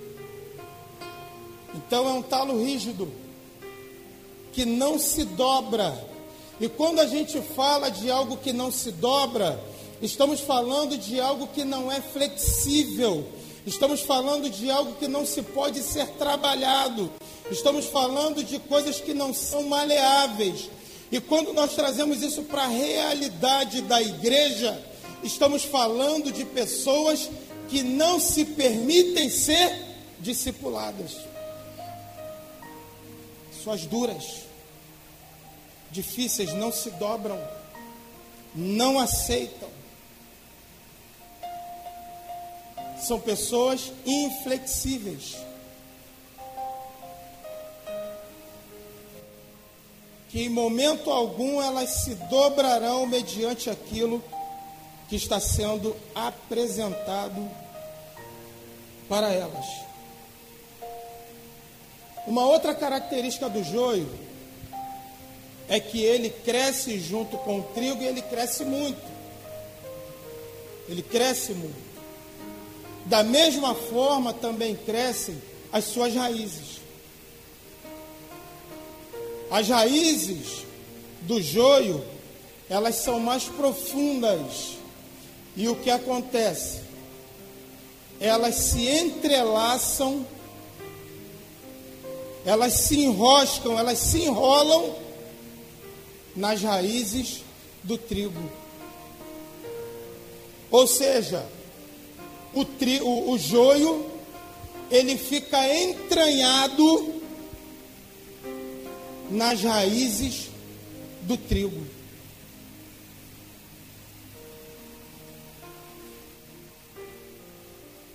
[1.75, 3.11] Então é um talo rígido,
[4.53, 5.93] que não se dobra.
[6.59, 9.61] E quando a gente fala de algo que não se dobra,
[10.01, 13.25] estamos falando de algo que não é flexível,
[13.65, 17.11] estamos falando de algo que não se pode ser trabalhado,
[17.51, 20.69] estamos falando de coisas que não são maleáveis.
[21.11, 24.81] E quando nós trazemos isso para a realidade da igreja,
[25.21, 27.29] estamos falando de pessoas
[27.67, 29.83] que não se permitem ser
[30.21, 31.34] discipuladas
[33.65, 34.43] suas duras,
[35.89, 37.35] difíceis, não se dobram,
[38.53, 39.67] não aceitam.
[43.01, 45.35] São pessoas inflexíveis.
[50.29, 54.23] Que em momento algum elas se dobrarão mediante aquilo
[55.09, 57.49] que está sendo apresentado
[59.09, 59.84] para elas.
[62.27, 64.09] Uma outra característica do joio
[65.67, 69.01] é que ele cresce junto com o trigo e ele cresce muito.
[70.87, 71.85] Ele cresce muito.
[73.05, 76.81] Da mesma forma também crescem as suas raízes.
[79.49, 80.65] As raízes
[81.21, 82.03] do joio,
[82.69, 84.77] elas são mais profundas.
[85.55, 86.81] E o que acontece?
[88.19, 90.25] Elas se entrelaçam
[92.45, 94.93] elas se enroscam, elas se enrolam
[96.35, 97.41] nas raízes
[97.83, 98.51] do trigo.
[100.69, 101.47] Ou seja,
[102.53, 104.05] o, tri, o, o joio,
[104.91, 107.21] ele fica entranhado
[109.29, 110.49] nas raízes
[111.23, 111.85] do trigo.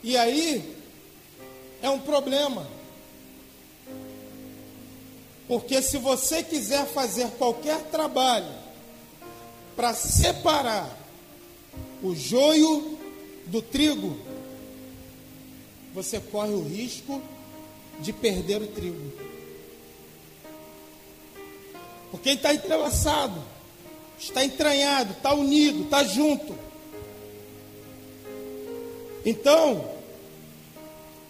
[0.02, 0.76] E aí
[1.82, 2.79] é um problema.
[5.50, 8.46] Porque se você quiser fazer qualquer trabalho
[9.74, 10.96] para separar
[12.00, 12.96] o joio
[13.46, 14.16] do trigo,
[15.92, 17.20] você corre o risco
[17.98, 19.12] de perder o trigo.
[22.12, 23.42] Porque está entrelaçado,
[24.20, 26.56] está entranhado, está unido, está junto.
[29.26, 29.84] Então,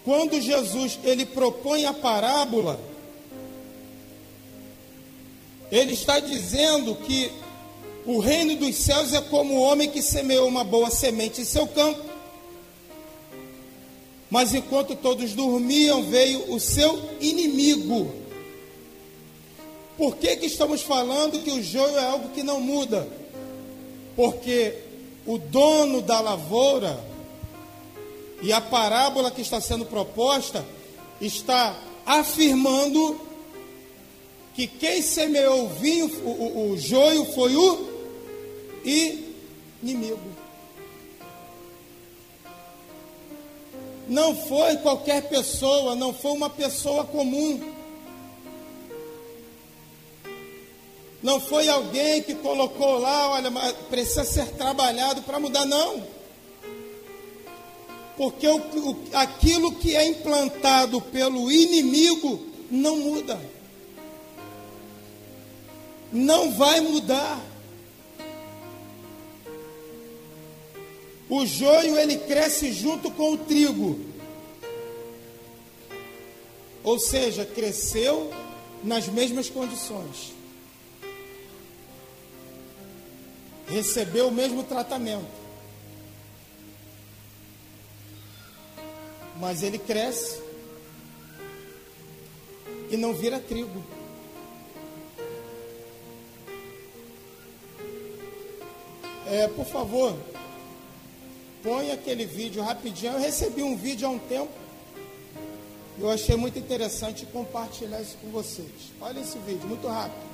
[0.04, 2.89] quando Jesus ele propõe a parábola,
[5.70, 7.30] ele está dizendo que
[8.04, 11.66] o reino dos céus é como o homem que semeou uma boa semente em seu
[11.66, 12.00] campo.
[14.30, 18.14] Mas enquanto todos dormiam, veio o seu inimigo.
[19.96, 23.06] Por que, que estamos falando que o joio é algo que não muda?
[24.16, 24.74] Porque
[25.26, 26.98] o dono da lavoura
[28.40, 30.64] e a parábola que está sendo proposta
[31.20, 33.20] está afirmando
[34.54, 37.88] que quem semeou o vinho, o, o, o joio, foi o
[39.82, 40.20] inimigo.
[44.08, 47.60] Não foi qualquer pessoa, não foi uma pessoa comum.
[51.22, 53.50] Não foi alguém que colocou lá, olha,
[53.90, 56.02] precisa ser trabalhado para mudar, não.
[58.16, 62.40] Porque o, o, aquilo que é implantado pelo inimigo
[62.70, 63.40] não muda.
[66.12, 67.40] Não vai mudar.
[71.28, 74.00] O joio ele cresce junto com o trigo.
[76.82, 78.32] Ou seja, cresceu
[78.82, 80.32] nas mesmas condições.
[83.68, 85.40] Recebeu o mesmo tratamento.
[89.38, 90.42] Mas ele cresce
[92.90, 93.99] e não vira trigo.
[99.30, 100.12] É, por favor,
[101.62, 103.12] põe aquele vídeo rapidinho.
[103.12, 104.50] Eu recebi um vídeo há um tempo.
[106.00, 108.68] Eu achei muito interessante compartilhar isso com vocês.
[109.00, 110.30] Olha esse vídeo, muito rápido.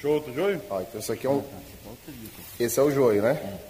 [0.00, 0.62] Show do joio?
[0.70, 1.44] Ó, então esse aqui é um.
[2.58, 3.60] Esse é o joio, né?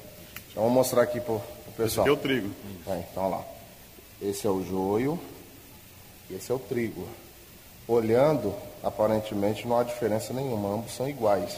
[0.50, 1.42] Então vamos mostrar aqui pro,
[1.74, 2.06] pro Esse pessoal.
[2.06, 2.50] aqui é o trigo.
[2.86, 3.44] É, então lá.
[4.20, 5.18] Esse é o joio.
[6.30, 7.06] e Esse é o trigo.
[7.88, 11.56] Olhando, aparentemente não há diferença nenhuma, ambos são iguais.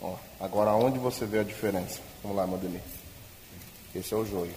[0.00, 2.00] Ó, agora onde você vê a diferença?
[2.22, 2.80] Vamos lá, Madeli.
[3.94, 4.52] Esse é o joio.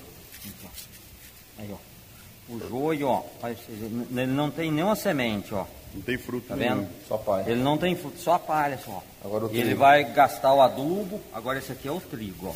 [1.58, 1.78] Aí, ó.
[2.54, 5.66] O joio, ó, ele não tem nenhuma semente, ó.
[5.94, 6.78] Não tem fruto Tá nenhum.
[6.82, 6.90] vendo?
[7.08, 7.50] Só palha.
[7.50, 9.02] Ele não tem fruto, só palha só.
[9.24, 9.80] Agora o E ele trigo.
[9.80, 12.54] vai gastar o adubo, agora esse aqui é o trigo, ó.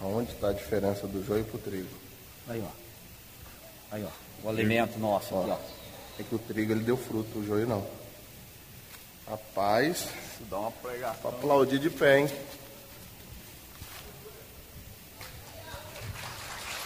[0.00, 1.88] Aonde está a diferença do joio pro trigo?
[2.48, 3.94] Aí, ó.
[3.94, 4.46] Aí, ó.
[4.46, 5.58] O alimento nosso aqui, ó.
[6.20, 7.86] É que o trigo ele deu fruto, o joio não.
[9.28, 11.20] Rapaz, Isso dá uma pregação.
[11.20, 12.30] pra aplaudir de pé, hein?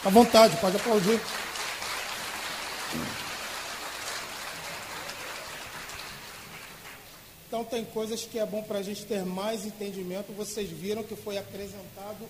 [0.05, 1.21] À vontade, pode aplaudir.
[7.53, 10.33] Então tem coisas que é bom para a gente ter mais entendimento.
[10.33, 12.27] Vocês viram que foi apresentado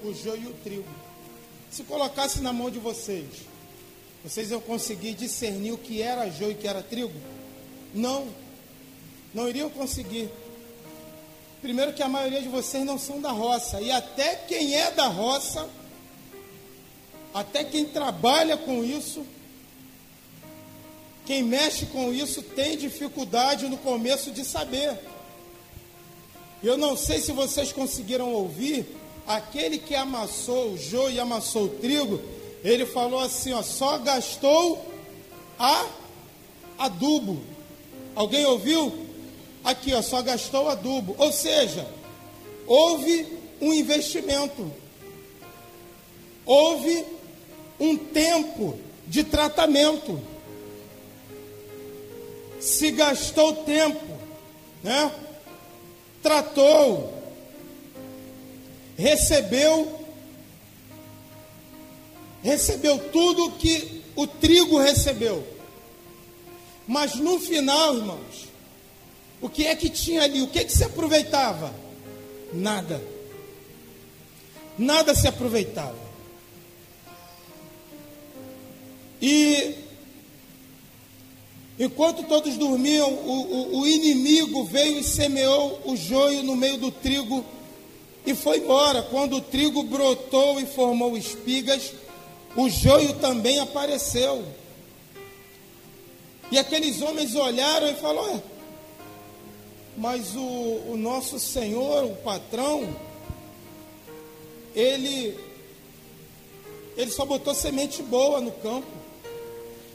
[0.00, 0.86] o joio e o trigo.
[1.68, 3.26] Se colocasse na mão de vocês,
[4.22, 7.20] vocês iam conseguir discernir o que era joio e o que era trigo?
[7.92, 8.28] Não.
[9.34, 10.30] Não iriam conseguir.
[11.60, 13.80] Primeiro que a maioria de vocês não são da roça.
[13.80, 15.68] E até quem é da roça
[17.34, 19.26] até quem trabalha com isso,
[21.26, 24.98] quem mexe com isso, tem dificuldade no começo de saber.
[26.62, 28.86] Eu não sei se vocês conseguiram ouvir,
[29.26, 32.20] aquele que amassou o joio e amassou o trigo,
[32.64, 34.84] ele falou assim: ó, só gastou
[35.58, 35.86] a
[36.78, 37.40] adubo.
[38.14, 39.06] Alguém ouviu?
[39.62, 41.14] Aqui, ó, só gastou adubo.
[41.18, 41.86] Ou seja,
[42.66, 43.26] houve
[43.60, 44.70] um investimento.
[46.44, 47.04] Houve
[47.78, 50.20] um tempo de tratamento.
[52.60, 54.04] Se gastou tempo,
[54.82, 55.10] né?
[56.22, 57.14] Tratou,
[58.96, 60.04] recebeu,
[62.42, 65.46] recebeu tudo que o trigo recebeu.
[66.86, 68.48] Mas no final, irmãos,
[69.40, 70.42] o que é que tinha ali?
[70.42, 71.72] O que é que se aproveitava?
[72.52, 73.02] Nada.
[74.76, 76.10] Nada se aproveitava.
[79.22, 79.74] E
[81.80, 86.92] enquanto todos dormiam, o, o, o, inimigo veio e semeou o joio no meio do
[86.92, 87.42] trigo
[88.26, 89.02] e foi embora.
[89.04, 91.94] Quando o trigo brotou e formou espigas,
[92.54, 94.44] o joio também apareceu.
[96.50, 98.42] E aqueles homens olharam e falaram:
[99.96, 102.94] Mas o, o nosso Senhor, o patrão,
[104.74, 105.34] ele,
[106.94, 108.99] ele só botou semente boa no campo.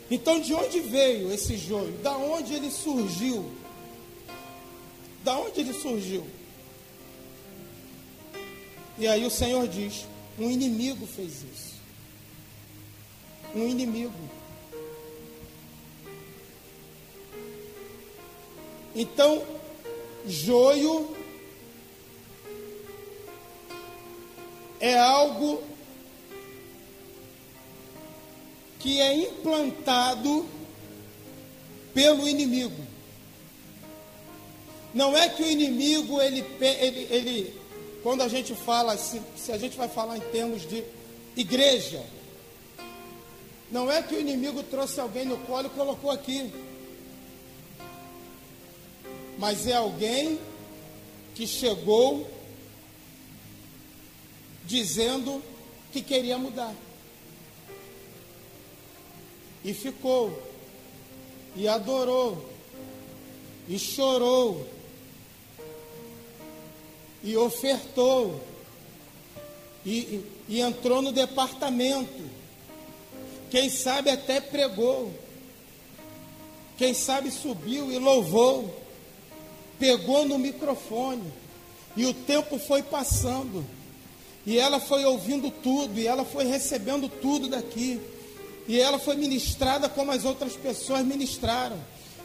[0.10, 1.92] Então, de onde veio esse joio?
[2.00, 3.52] Da onde ele surgiu?
[5.24, 6.26] Da onde ele surgiu?
[8.98, 10.06] E aí o Senhor diz:
[10.38, 11.76] um inimigo fez isso.
[13.56, 14.14] Um inimigo.
[18.96, 19.44] Então,
[20.26, 21.16] joio
[24.80, 25.64] é algo
[28.80, 30.46] que é implantado
[31.94, 32.84] pelo inimigo.
[34.94, 37.62] Não é que o inimigo, ele, ele, ele
[38.04, 40.84] quando a gente fala, se, se a gente vai falar em termos de
[41.36, 42.06] igreja,
[43.72, 46.54] não é que o inimigo trouxe alguém no colo e colocou aqui,
[49.38, 50.40] mas é alguém
[51.34, 52.30] que chegou
[54.66, 55.42] dizendo
[55.92, 56.74] que queria mudar.
[59.66, 60.32] E ficou,
[61.56, 62.38] e adorou,
[63.68, 64.64] e chorou,
[67.24, 68.40] e ofertou,
[69.84, 72.24] e, e, entrou no departamento.
[73.50, 75.12] Quem sabe até pregou,
[76.78, 78.72] quem sabe subiu e louvou,
[79.80, 81.34] pegou no microfone,
[81.98, 83.66] e o tempo foi passando.
[84.46, 88.00] E ela foi ouvindo tudo, e ela foi recebendo tudo daqui.
[88.68, 91.78] E ela foi ministrada como as outras pessoas ministraram.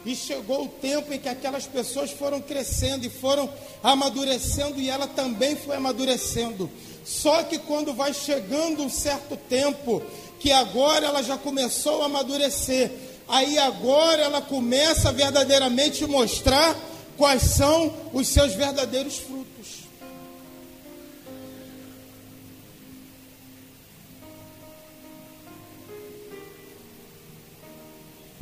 [0.03, 3.47] E chegou o tempo em que aquelas pessoas foram crescendo e foram
[3.83, 6.69] amadurecendo, e ela também foi amadurecendo.
[7.05, 10.01] Só que quando vai chegando um certo tempo,
[10.39, 12.91] que agora ela já começou a amadurecer,
[13.27, 16.75] aí agora ela começa verdadeiramente mostrar
[17.15, 19.40] quais são os seus verdadeiros frutos.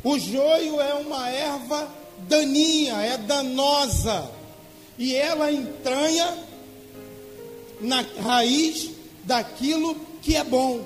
[0.09, 1.87] O joio é uma erva
[2.27, 4.27] daninha, é danosa,
[4.97, 6.35] e ela entranha
[7.79, 8.89] na raiz
[9.23, 10.83] daquilo que é bom.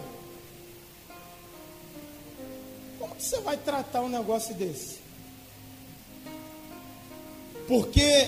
[3.00, 4.98] Como você vai tratar um negócio desse?
[7.66, 8.28] Porque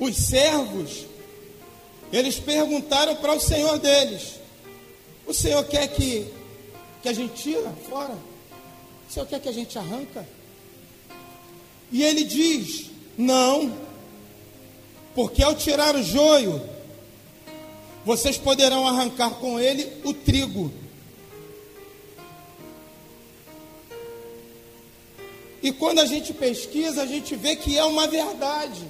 [0.00, 1.06] os servos,
[2.12, 4.40] eles perguntaram para o Senhor deles:
[5.24, 6.28] O Senhor quer que,
[7.04, 8.18] que a gente tira fora?
[9.08, 10.26] O senhor quer que a gente arranca?
[11.90, 13.76] E ele diz: Não,
[15.14, 16.60] porque ao tirar o joio,
[18.04, 20.72] vocês poderão arrancar com ele o trigo.
[25.62, 28.86] E quando a gente pesquisa, a gente vê que é uma verdade.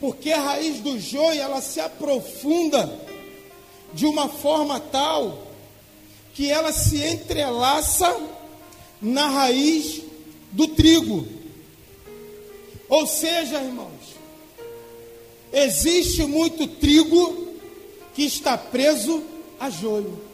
[0.00, 2.98] Porque a raiz do joio, ela se aprofunda
[3.92, 5.46] de uma forma tal
[6.34, 8.16] que ela se entrelaça
[9.00, 10.02] na raiz
[10.52, 11.26] do trigo.
[12.88, 14.16] Ou seja, irmãos,
[15.52, 17.48] existe muito trigo
[18.14, 19.22] que está preso
[19.60, 20.28] a joio.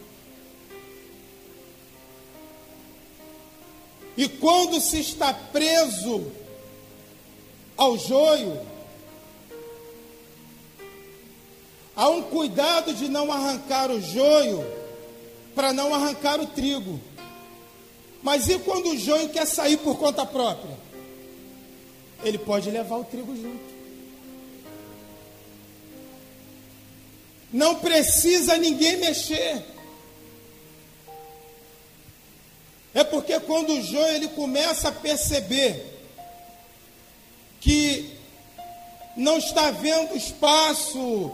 [4.16, 6.30] E quando se está preso
[7.76, 8.60] ao joio,
[11.96, 14.64] há um cuidado de não arrancar o joio
[15.54, 17.00] para não arrancar o trigo.
[18.24, 20.74] Mas e quando o joio quer sair por conta própria?
[22.24, 23.74] Ele pode levar o trigo junto.
[27.52, 29.62] Não precisa ninguém mexer.
[32.94, 35.84] É porque quando o joio ele começa a perceber
[37.60, 38.10] que
[39.14, 41.30] não está vendo espaço,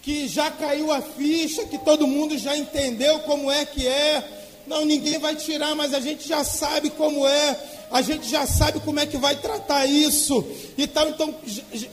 [0.00, 4.84] que já caiu a ficha, que todo mundo já entendeu como é que é, não,
[4.84, 7.58] ninguém vai tirar, mas a gente já sabe como é,
[7.90, 10.44] a gente já sabe como é que vai tratar isso.
[10.76, 11.34] E tal, então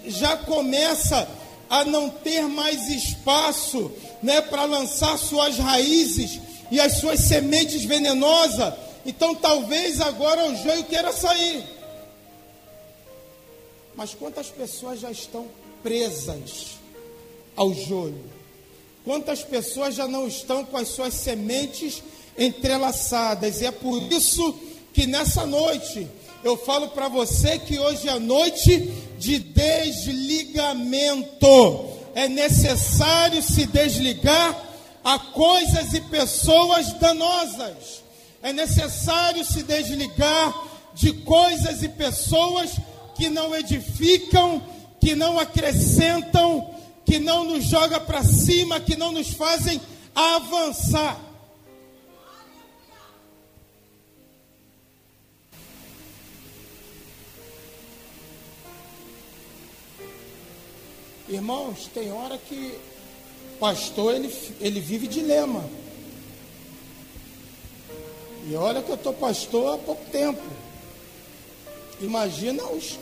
[0.07, 1.27] já começa
[1.69, 3.91] a não ter mais espaço,
[4.21, 8.73] né, para lançar suas raízes e as suas sementes venenosas.
[9.05, 11.63] Então talvez agora o joio queira sair.
[13.95, 15.47] Mas quantas pessoas já estão
[15.83, 16.77] presas
[17.55, 18.23] ao joio?
[19.03, 22.01] Quantas pessoas já não estão com as suas sementes
[22.37, 23.61] entrelaçadas.
[23.61, 24.55] E é por isso
[24.93, 26.07] que nessa noite
[26.43, 31.07] eu falo para você que hoje é noite de desligamento.
[32.15, 34.59] É necessário se desligar
[35.03, 38.01] a coisas e pessoas danosas.
[38.41, 40.53] É necessário se desligar
[40.93, 42.71] de coisas e pessoas
[43.15, 44.61] que não edificam,
[44.99, 46.73] que não acrescentam,
[47.05, 49.79] que não nos joga para cima, que não nos fazem
[50.15, 51.30] avançar.
[61.31, 62.77] Irmãos, tem hora que
[63.57, 64.29] pastor ele,
[64.59, 65.63] ele vive dilema.
[68.49, 70.41] E olha que eu estou pastor há pouco tempo.
[72.01, 72.99] Imagina os.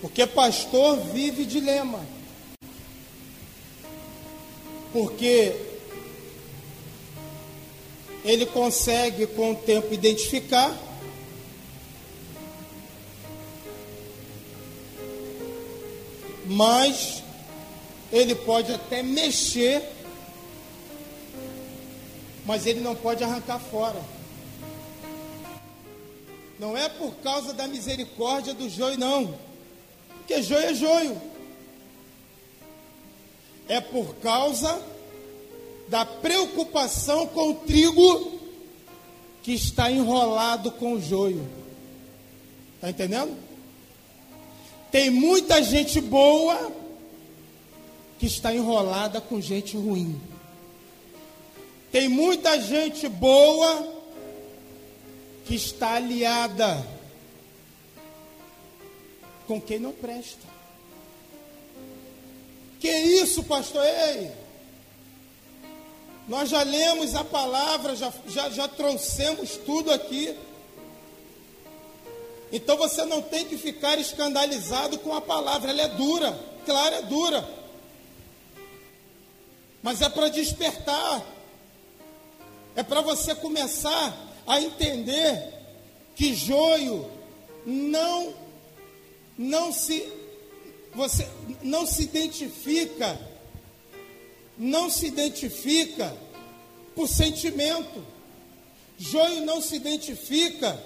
[0.00, 2.00] Porque pastor vive dilema.
[4.90, 5.54] Porque
[8.24, 10.74] ele consegue com o tempo identificar
[16.50, 17.22] mas
[18.10, 19.88] ele pode até mexer,
[22.44, 24.02] mas ele não pode arrancar fora.
[26.58, 29.38] Não é por causa da misericórdia do joio, não.
[30.18, 31.22] Porque joio é joio.
[33.68, 34.82] É por causa
[35.86, 38.40] da preocupação com o trigo
[39.40, 41.48] que está enrolado com o joio.
[42.74, 43.49] Está entendendo?
[44.90, 46.72] Tem muita gente boa
[48.18, 50.20] que está enrolada com gente ruim.
[51.92, 54.00] Tem muita gente boa
[55.46, 56.86] que está aliada
[59.46, 60.46] com quem não presta.
[62.78, 63.84] Que isso, pastor?
[63.84, 64.30] Ei!
[66.28, 70.36] Nós já lemos a palavra, já, já, já trouxemos tudo aqui.
[72.52, 77.02] Então você não tem que ficar escandalizado com a palavra, ela é dura, claro, é
[77.02, 77.48] dura.
[79.82, 81.24] Mas é para despertar,
[82.74, 85.54] é para você começar a entender
[86.14, 87.10] que joio
[87.64, 88.34] não
[89.38, 90.06] não se
[90.94, 91.26] você
[91.62, 93.18] não se identifica
[94.60, 96.14] não se identifica
[96.94, 98.04] por sentimento.
[98.98, 100.78] Joio não se identifica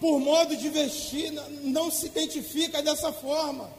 [0.00, 1.32] por modo de vestir,
[1.62, 3.70] não se identifica dessa forma.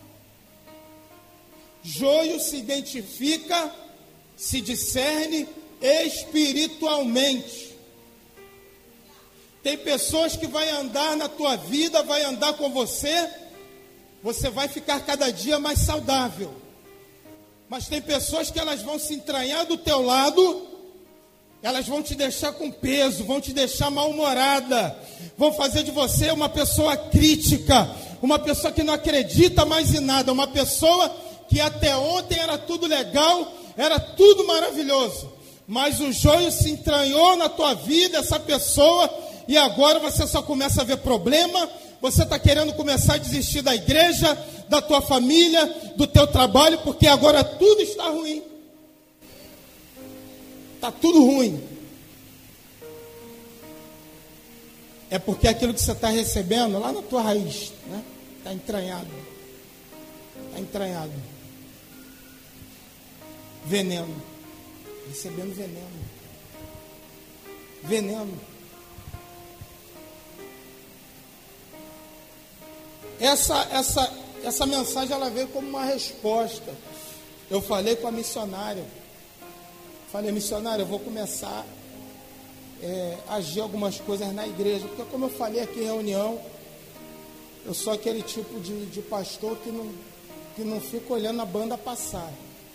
[1.83, 3.73] Joio se identifica,
[4.35, 5.47] se discerne
[5.81, 7.75] espiritualmente.
[9.61, 13.29] Tem pessoas que vai andar na tua vida, vai andar com você,
[14.23, 16.53] você vai ficar cada dia mais saudável.
[17.69, 20.66] Mas tem pessoas que elas vão se entranhar do teu lado,
[21.61, 24.95] elas vão te deixar com peso, vão te deixar mal-humorada,
[25.37, 27.89] vão fazer de você uma pessoa crítica,
[28.21, 31.09] uma pessoa que não acredita mais em nada, uma pessoa
[31.49, 35.31] que até ontem era tudo legal, era tudo maravilhoso,
[35.67, 39.09] mas o joio se entranhou na tua vida, essa pessoa
[39.47, 41.69] e agora você só começa a ver problema,
[42.01, 44.37] você está querendo começar a desistir da igreja,
[44.69, 48.43] da tua família, do teu trabalho, porque agora tudo está ruim.
[50.77, 51.59] Está tudo ruim.
[55.09, 58.03] É porque aquilo que você está recebendo lá na tua raiz, né?
[58.37, 59.09] Está entranhado.
[60.45, 61.13] Está entranhado.
[63.65, 64.21] Veneno.
[65.07, 65.99] Recebendo veneno.
[67.83, 68.39] Veneno.
[73.19, 74.13] Essa, essa,
[74.43, 76.71] essa mensagem ela veio como uma resposta.
[77.49, 78.85] Eu falei com a missionária.
[80.11, 81.65] Falei, missionária, eu vou começar
[82.81, 84.87] é, a agir algumas coisas na igreja.
[84.87, 86.39] Porque como eu falei aqui em reunião,
[87.65, 89.91] eu sou aquele tipo de, de pastor que não,
[90.55, 92.31] que não fica olhando a banda passar.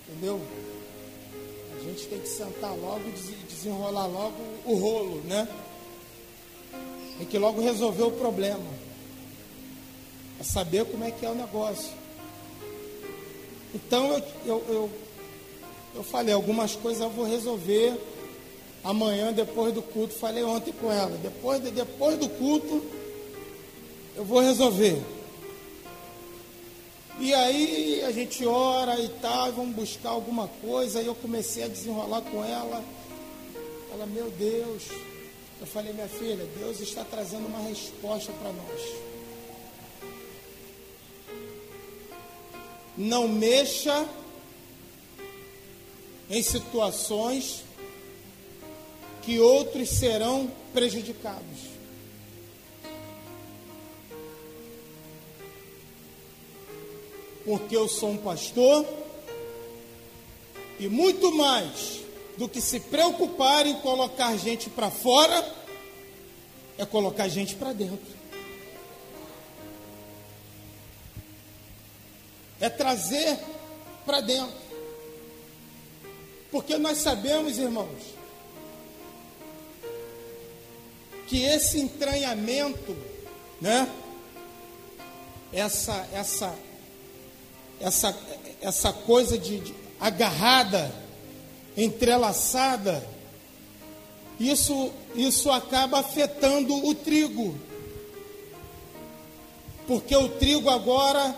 [0.06, 0.40] Entendeu?
[1.74, 5.48] A gente tem que sentar logo e desenrolar logo o rolo, né?
[7.16, 8.82] Tem que logo resolver o problema
[10.38, 11.92] a saber como é que é o negócio.
[13.74, 14.90] Então eu, eu, eu,
[15.94, 17.98] eu falei, algumas coisas eu vou resolver
[18.82, 20.14] amanhã, depois do culto.
[20.14, 22.82] Falei ontem com ela, depois, de, depois do culto,
[24.16, 25.00] eu vou resolver.
[27.18, 30.98] E aí a gente ora e tal, vamos buscar alguma coisa.
[30.98, 32.82] Aí eu comecei a desenrolar com ela.
[33.92, 34.84] Ela, meu Deus.
[35.60, 39.12] Eu falei, minha filha, Deus está trazendo uma resposta para nós.
[42.96, 44.06] não mexa
[46.32, 47.62] em situações
[49.22, 51.70] que outros serão prejudicados.
[57.44, 58.84] Porque eu sou um pastor
[60.80, 62.00] e muito mais
[62.36, 65.54] do que se preocupar em colocar gente para fora,
[66.76, 68.22] é colocar gente para dentro.
[72.62, 73.36] é trazer
[74.06, 74.61] para dentro.
[76.52, 77.88] Porque nós sabemos, irmãos,
[81.26, 82.94] que esse entranhamento,
[83.58, 83.90] né?
[85.50, 86.54] Essa essa
[87.80, 88.18] essa
[88.60, 90.94] essa coisa de, de agarrada,
[91.74, 93.02] entrelaçada,
[94.38, 97.56] isso isso acaba afetando o trigo.
[99.86, 101.34] Porque o trigo agora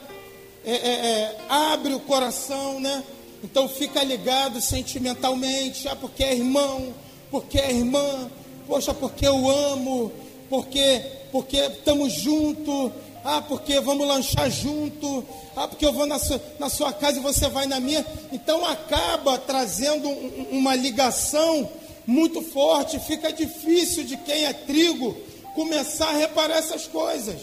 [0.65, 3.05] é, é, é, abre o coração, né?
[3.45, 6.95] Então fica ligado sentimentalmente, ah, porque é irmão,
[7.31, 8.31] porque é irmã,
[8.67, 10.11] poxa, porque eu amo,
[10.49, 12.91] porque porque estamos juntos,
[13.27, 15.25] Ah, porque vamos lanchar junto.
[15.57, 18.05] Ah, porque eu vou na sua, na sua casa e você vai na minha.
[18.31, 21.67] Então acaba trazendo um- uma ligação
[22.07, 22.99] muito forte.
[23.01, 25.17] Fica difícil de quem é trigo
[25.55, 27.41] começar a reparar essas coisas.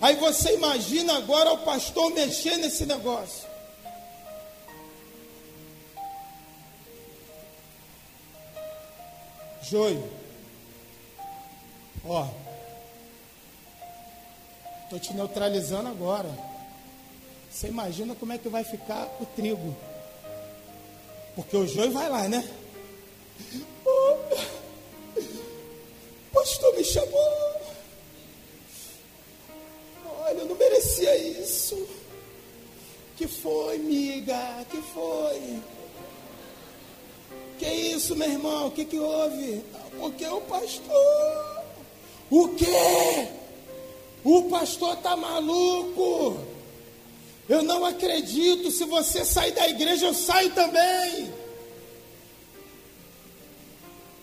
[0.00, 3.51] Aí você imagina agora o pastor mexer nesse negócio.
[9.62, 10.08] Joio.
[12.04, 12.26] Ó.
[14.90, 16.28] Tô te neutralizando agora.
[17.50, 19.76] Você imagina como é que vai ficar o trigo.
[21.34, 22.46] Porque o joio vai lá, né?
[23.86, 24.16] Oh,
[26.32, 27.62] pastor me chamou.
[30.20, 31.88] Olha, eu não merecia isso.
[33.16, 34.64] Que foi, miga?
[34.70, 35.62] Que foi?
[37.62, 38.66] Que isso, meu irmão?
[38.66, 39.62] O que, que houve?
[39.96, 41.64] Porque o pastor.
[42.28, 43.28] O quê?
[44.24, 46.38] O pastor tá maluco.
[47.48, 48.68] Eu não acredito.
[48.72, 51.32] Se você sair da igreja, eu saio também.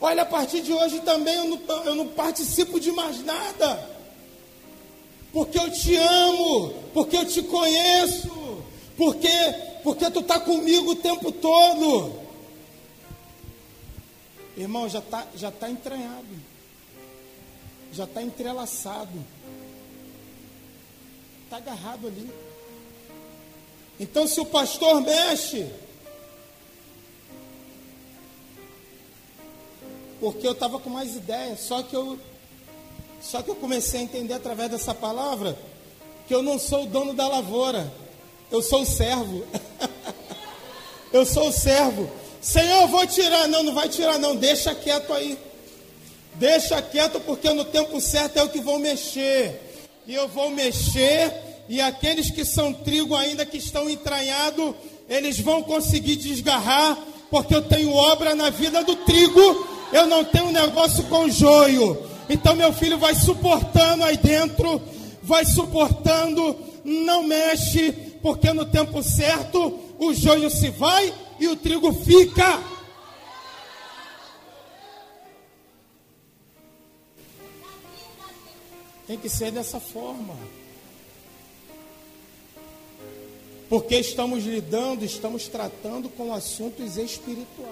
[0.02, 3.90] Olha, a partir de hoje também eu não, eu não participo de mais nada.
[5.32, 8.30] Porque eu te amo, porque eu te conheço,
[8.98, 9.30] porque,
[9.82, 12.28] porque tu está comigo o tempo todo.
[14.60, 16.28] Irmão, já está já tá entranhado,
[17.94, 19.26] já está entrelaçado,
[21.46, 22.30] está agarrado ali.
[23.98, 25.66] Então, se o pastor mexe,
[30.20, 32.20] porque eu estava com mais ideia, só que eu
[33.22, 35.58] só que eu comecei a entender através dessa palavra
[36.28, 37.90] que eu não sou o dono da lavoura,
[38.52, 39.46] eu sou o servo.
[41.14, 42.19] eu sou o servo.
[42.42, 43.48] Senhor, vou tirar.
[43.48, 44.36] Não, não vai tirar, não.
[44.36, 45.38] Deixa quieto aí.
[46.36, 49.70] Deixa quieto, porque no tempo certo é o que vou mexer.
[50.08, 51.34] E eu vou mexer,
[51.68, 54.74] e aqueles que são trigo ainda que estão entranhados,
[55.08, 56.98] eles vão conseguir desgarrar,
[57.30, 62.10] porque eu tenho obra na vida do trigo, eu não tenho negócio com joio.
[62.30, 64.82] Então meu filho vai suportando aí dentro,
[65.22, 71.94] vai suportando, não mexe, porque no tempo certo o joio se vai e o trigo
[71.94, 72.62] fica.
[79.08, 80.36] Tem que ser dessa forma.
[83.70, 87.70] Porque estamos lidando, estamos tratando com assuntos espirituais.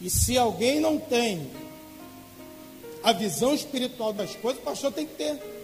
[0.00, 1.50] E se alguém não tem
[3.02, 5.55] a visão espiritual das coisas, o pastor tem que ter.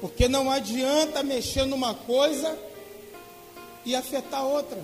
[0.00, 2.58] Porque não adianta mexer numa coisa
[3.84, 4.82] e afetar outra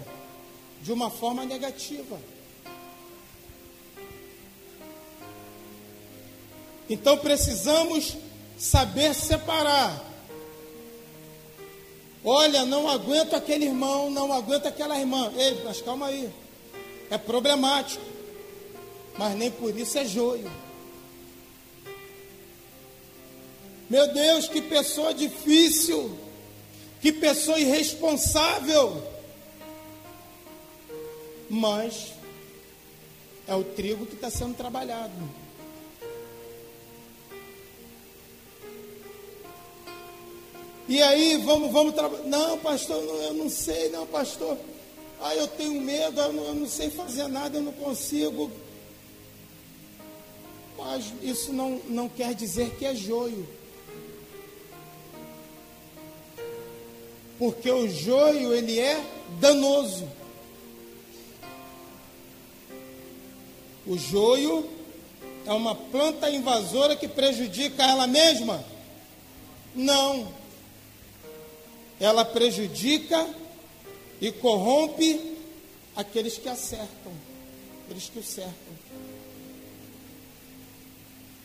[0.83, 2.19] de uma forma negativa.
[6.89, 8.17] Então precisamos
[8.59, 10.05] saber separar.
[12.25, 15.33] Olha, não aguento aquele irmão, não aguento aquela irmã.
[15.37, 16.31] Ei, mas calma aí.
[17.11, 18.05] É problemático.
[19.17, 20.51] Mas nem por isso é joio.
[23.89, 26.19] Meu Deus, que pessoa difícil.
[27.01, 29.03] Que pessoa irresponsável.
[31.49, 32.13] Mas
[33.47, 35.13] é o trigo que está sendo trabalhado.
[40.89, 42.25] E aí, vamos, vamos trabalhar.
[42.25, 44.57] Não, pastor, eu não sei, não, pastor.
[45.21, 48.51] Ah, eu tenho medo, eu não, eu não sei fazer nada, eu não consigo.
[50.77, 53.56] Mas isso não, não quer dizer que é joio.
[57.39, 59.03] Porque o joio, ele é
[59.41, 60.09] danoso.
[63.87, 64.69] O joio
[65.45, 68.65] é uma planta invasora que prejudica ela mesma?
[69.75, 70.33] Não.
[72.01, 73.29] Ela prejudica
[74.21, 75.37] e corrompe
[75.95, 77.13] aqueles que acertam,
[77.85, 78.53] aqueles que o cercam.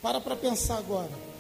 [0.02, 1.31] Para para pensar agora.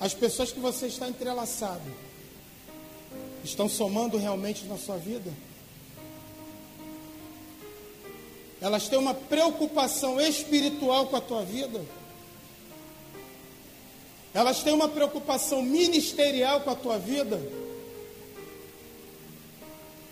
[0.00, 1.90] As pessoas que você está entrelaçado
[3.42, 5.32] estão somando realmente na sua vida?
[8.60, 11.84] Elas têm uma preocupação espiritual com a tua vida?
[14.34, 17.40] Elas têm uma preocupação ministerial com a tua vida?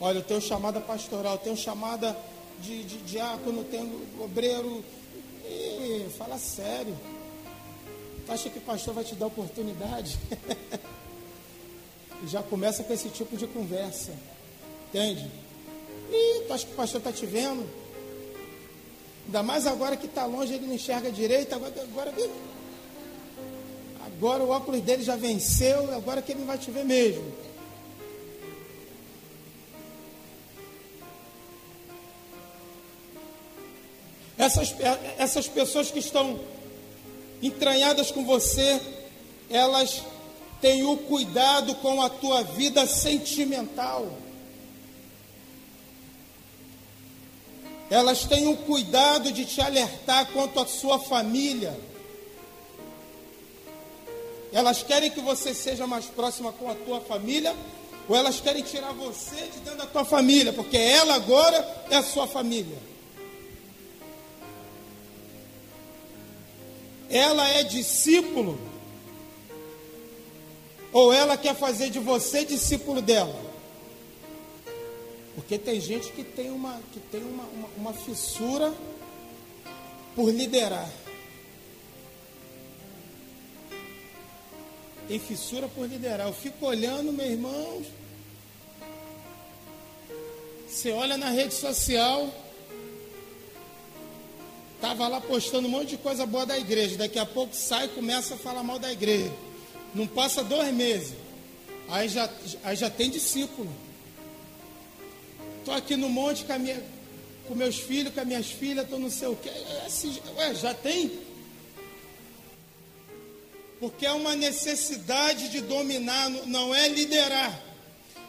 [0.01, 2.17] Olha, eu tenho chamada pastoral, eu tenho chamada
[2.61, 4.85] de, de diácono, tenho obreiro.
[5.45, 6.97] Ih, fala sério.
[8.29, 10.19] Acha que o pastor vai te dar oportunidade?
[12.27, 14.13] Já começa com esse tipo de conversa.
[14.89, 15.31] Entende?
[16.11, 17.69] Ih, tu acha que o pastor está te vendo?
[19.27, 21.55] Ainda mais agora que está longe, ele não enxerga direito.
[21.55, 22.15] Agora, agora,
[24.05, 27.33] agora o óculos dele já venceu, agora que ele vai te ver mesmo.
[34.39, 34.75] Essas,
[35.19, 36.39] essas pessoas que estão
[37.43, 38.81] entranhadas com você,
[39.51, 40.03] elas
[40.61, 44.07] têm o cuidado com a tua vida sentimental.
[47.89, 51.79] Elas têm o cuidado de te alertar quanto à sua família.
[54.53, 57.55] Elas querem que você seja mais próxima com a tua família,
[58.09, 62.03] ou elas querem tirar você de dentro da tua família, porque ela agora é a
[62.03, 62.96] sua família.
[67.09, 68.59] Ela é discípulo,
[70.93, 73.47] ou ela quer fazer de você discípulo dela?
[75.35, 78.75] Porque tem gente que tem uma, que tem uma, uma, uma fissura
[80.15, 80.91] por liderar.
[85.07, 86.27] Tem fissura por liderar.
[86.27, 87.83] Eu fico olhando, meu irmão.
[90.67, 92.29] Você olha na rede social,
[94.81, 96.97] tava lá postando um monte de coisa boa da igreja.
[96.97, 99.33] Daqui a pouco sai e começa a falar mal da igreja.
[99.95, 101.15] Não passa dois meses.
[101.89, 102.29] Aí já,
[102.65, 103.71] aí já tem discípulo.
[105.59, 106.83] Estou aqui no monte com, minha,
[107.49, 109.49] com, meus filhos, com as minhas filhas, estou não sei o quê.
[109.49, 111.11] É assim, ué, já tem?
[113.81, 117.61] Porque é uma necessidade de dominar, não é liderar.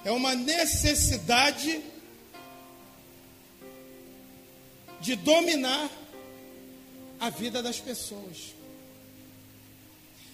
[0.04, 1.82] É uma necessidade
[5.00, 5.90] de dominar
[7.20, 8.56] a vida das pessoas.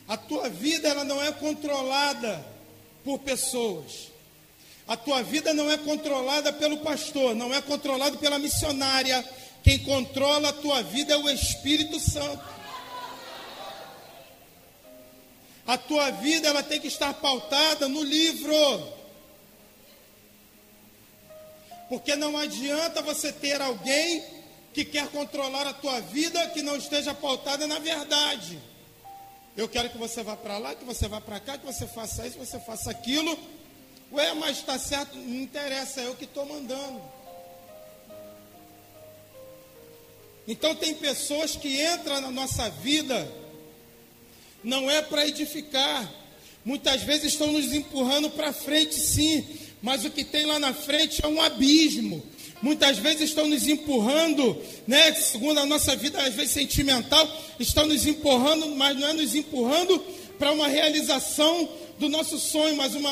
[0.08, 2.46] A tua vida ela não é controlada
[3.04, 4.12] por pessoas.
[4.88, 9.24] A tua vida não é controlada pelo pastor, não é controlada pela missionária.
[9.64, 12.44] Quem controla a tua vida é o Espírito Santo.
[15.66, 18.54] A tua vida ela tem que estar pautada no livro.
[21.88, 24.43] Porque não adianta você ter alguém
[24.74, 28.60] que quer controlar a tua vida que não esteja pautada na verdade.
[29.56, 32.26] Eu quero que você vá para lá, que você vá para cá, que você faça
[32.26, 33.38] isso, que você faça aquilo.
[34.12, 37.02] Ué, mas está certo, não interessa, é eu que estou mandando.
[40.48, 43.32] Então tem pessoas que entram na nossa vida,
[44.64, 46.12] não é para edificar,
[46.66, 51.24] muitas vezes estão nos empurrando para frente, sim, mas o que tem lá na frente
[51.24, 52.24] é um abismo.
[52.64, 54.58] Muitas vezes estão nos empurrando,
[54.88, 55.14] né?
[55.16, 57.30] Segundo a nossa vida, às vezes sentimental,
[57.60, 60.00] estão nos empurrando, mas não é nos empurrando
[60.40, 61.68] para uma realização
[62.00, 63.12] do nosso sonho, mas, uma,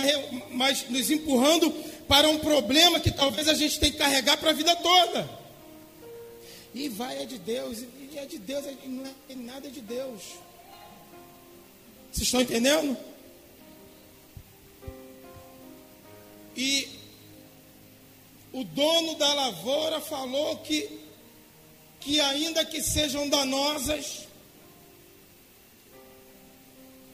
[0.52, 1.70] mas nos empurrando
[2.08, 5.30] para um problema que talvez a gente tenha que carregar para a vida toda.
[6.74, 10.22] E vai é de Deus, e é de Deus, não é nada de Deus.
[12.10, 12.96] Vocês estão entendendo?
[16.56, 17.01] E
[18.54, 21.00] o dono da lavoura falou que,
[22.00, 24.28] que ainda que sejam danosas,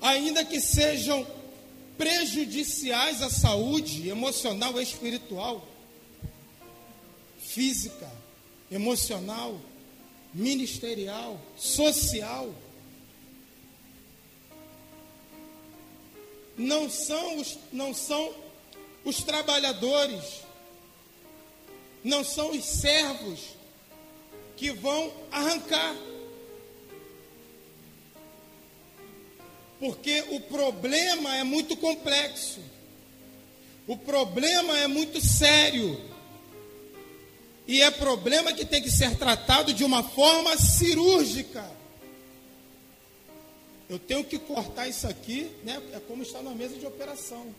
[0.01, 1.25] ainda que sejam
[1.97, 5.67] prejudiciais à saúde emocional e espiritual,
[7.39, 8.09] física,
[8.71, 9.59] emocional,
[10.33, 12.53] ministerial, social.
[16.55, 18.33] Não são os, não são
[19.05, 20.41] os trabalhadores,
[22.03, 23.39] não são os servos
[24.55, 25.95] que vão arrancar
[29.79, 32.59] Porque o problema é muito complexo.
[33.87, 35.99] O problema é muito sério.
[37.67, 41.69] E é problema que tem que ser tratado de uma forma cirúrgica.
[43.89, 45.81] Eu tenho que cortar isso aqui, né?
[45.93, 47.53] É como está na mesa de operação.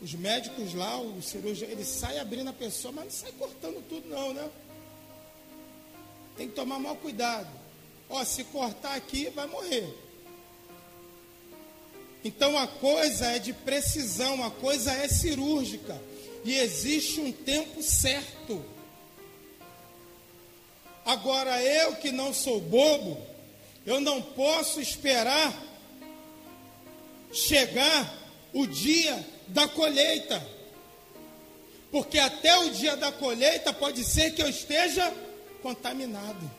[0.00, 4.08] Os médicos lá, o cirurgião, ele sai abrindo a pessoa, mas não sai cortando tudo
[4.08, 4.48] não, né?
[6.36, 7.48] Tem que tomar maior cuidado.
[8.08, 9.92] Ó, se cortar aqui, vai morrer.
[12.24, 16.00] Então a coisa é de precisão, a coisa é cirúrgica.
[16.44, 18.64] E existe um tempo certo.
[21.04, 23.20] Agora, eu que não sou bobo,
[23.84, 25.52] eu não posso esperar
[27.32, 30.44] chegar o dia da colheita.
[31.90, 35.12] Porque até o dia da colheita pode ser que eu esteja
[35.62, 36.50] contaminado.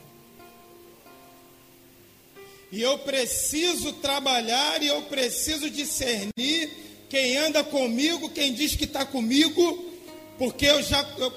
[2.72, 6.70] E eu preciso trabalhar e eu preciso discernir
[7.08, 9.90] quem anda comigo, quem diz que está comigo,
[10.38, 11.32] porque eu já eu,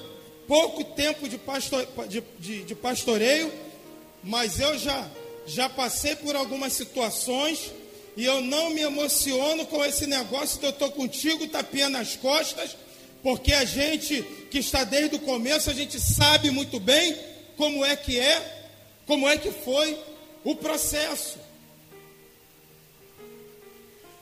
[0.46, 3.52] pouco tempo de, pastor, de, de, de pastoreio,
[4.22, 5.10] mas eu já
[5.46, 7.70] já passei por algumas situações
[8.16, 12.76] e eu não me emociono com esse negócio de eu estou contigo, tapinha nas costas,
[13.22, 17.16] porque a gente que está desde o começo, a gente sabe muito bem
[17.56, 18.68] como é que é,
[19.06, 19.98] como é que foi
[20.44, 21.38] o processo.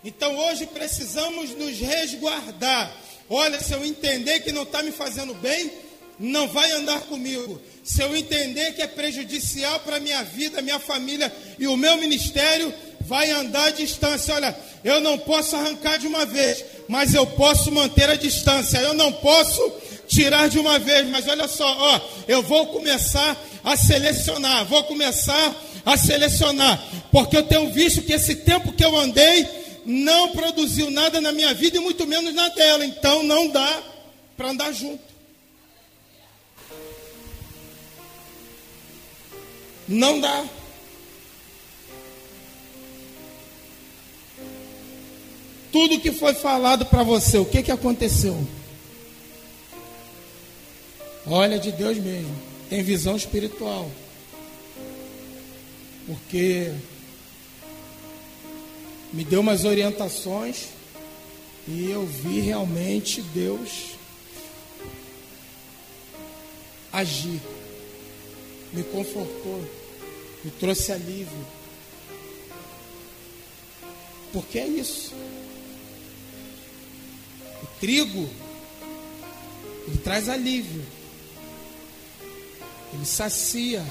[0.04, 2.96] Então hoje precisamos nos resguardar.
[3.28, 5.70] Olha, se eu entender que não está me fazendo bem,
[6.18, 7.60] não vai andar comigo.
[7.82, 11.96] Se eu entender que é prejudicial para a minha vida, minha família e o meu
[11.96, 12.72] ministério,
[13.06, 14.34] vai andar à distância.
[14.34, 18.78] Olha, eu não posso arrancar de uma vez, mas eu posso manter a distância.
[18.78, 19.72] Eu não posso
[20.08, 25.54] tirar de uma vez, mas olha só, ó, eu vou começar a selecionar, vou começar
[25.84, 29.48] a selecionar, porque eu tenho visto que esse tempo que eu andei
[29.86, 33.82] não produziu nada na minha vida e muito menos na dela, então não dá
[34.36, 35.12] para andar junto.
[39.88, 40.44] Não dá.
[45.72, 48.46] Tudo que foi falado para você, o que, que aconteceu?
[51.26, 52.36] Olha de Deus mesmo,
[52.68, 53.90] tem visão espiritual.
[56.06, 56.70] Porque
[59.12, 60.68] me deu umas orientações
[61.66, 63.92] e eu vi realmente Deus
[66.92, 67.40] agir.
[68.72, 69.64] Me confortou,
[70.44, 71.46] me trouxe alívio.
[74.32, 75.14] Porque é isso.
[77.82, 78.30] Trigo,
[79.88, 80.86] ele traz alívio.
[82.94, 83.84] Ele sacia.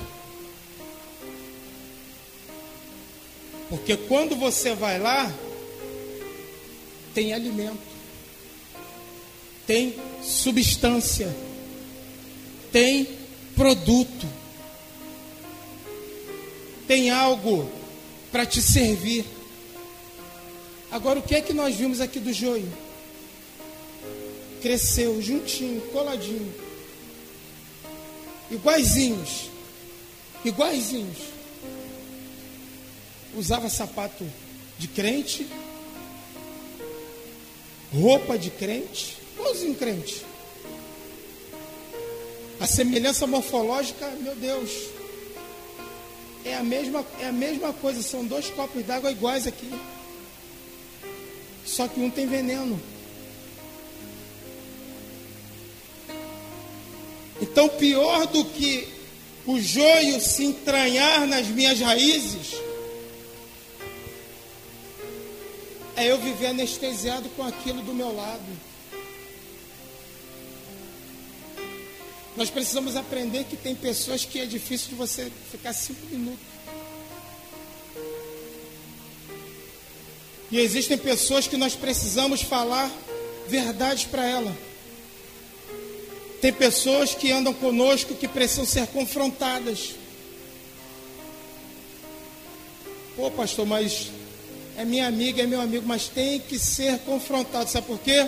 [3.68, 5.30] Porque quando você vai lá,
[7.14, 7.82] tem alimento,
[9.68, 9.94] tem
[10.24, 11.36] substância,
[12.72, 13.06] tem
[13.58, 14.26] produto,
[16.88, 17.70] tem algo
[18.32, 19.26] para te servir.
[20.90, 22.72] Agora, o que é que nós vimos aqui do joio?
[24.62, 26.54] Cresceu juntinho, coladinho.
[28.50, 29.50] Iguaizinhos.
[30.46, 31.18] Iguaizinhos.
[33.36, 34.26] Usava sapato
[34.78, 35.48] de crente,
[37.94, 40.26] roupa de crente, igualzinho crente.
[42.60, 44.70] A semelhança morfológica, meu Deus,
[46.44, 49.72] é a mesma, é a mesma coisa, são dois copos d'água iguais aqui.
[51.66, 52.80] Só que um tem veneno.
[57.52, 58.88] Então, pior do que
[59.46, 62.56] o joio se entranhar nas minhas raízes,
[65.98, 68.42] é eu viver anestesiado com aquilo do meu lado.
[72.38, 76.40] Nós precisamos aprender que tem pessoas que é difícil de você ficar cinco minutos.
[80.50, 82.90] E existem pessoas que nós precisamos falar
[83.50, 84.71] verdades para ela.
[86.42, 89.94] Tem pessoas que andam conosco que precisam ser confrontadas.
[93.16, 94.10] Pô, pastor, mas
[94.76, 97.70] é minha amiga, é meu amigo, mas tem que ser confrontado.
[97.70, 98.28] Sabe por quê?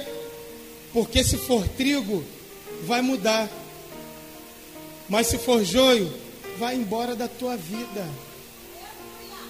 [0.94, 2.23] Porque se for trigo,
[2.84, 3.49] vai mudar.
[5.10, 6.14] Mas se for joio,
[6.60, 8.07] vai embora da tua vida.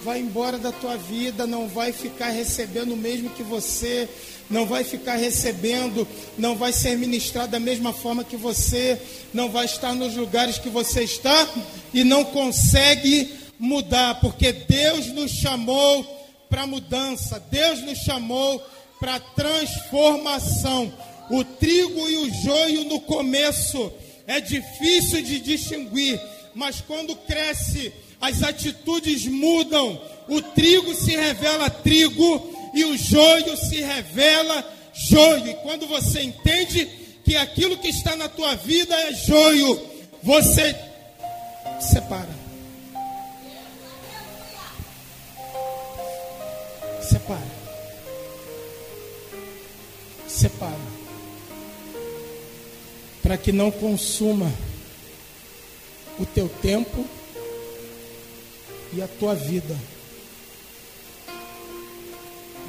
[0.02, 4.08] Vai embora da tua vida, não vai ficar recebendo o mesmo que você
[4.50, 6.06] não vai ficar recebendo,
[6.36, 9.00] não vai ser ministrado da mesma forma que você,
[9.32, 11.48] não vai estar nos lugares que você está
[11.92, 16.04] e não consegue mudar, porque Deus nos chamou
[16.48, 18.62] para mudança, Deus nos chamou
[19.00, 20.92] para transformação.
[21.30, 23.90] O trigo e o joio no começo
[24.26, 26.20] é difícil de distinguir,
[26.54, 30.00] mas quando cresce, as atitudes mudam.
[30.28, 35.48] O trigo se revela trigo e o joio se revela joio.
[35.48, 36.86] E quando você entende
[37.24, 39.80] que aquilo que está na tua vida é joio,
[40.22, 40.74] você
[41.80, 42.44] separa.
[47.02, 47.54] Separa.
[50.26, 50.94] Separa.
[53.22, 54.52] Para que não consuma
[56.18, 57.06] o teu tempo
[58.92, 59.76] e a tua vida.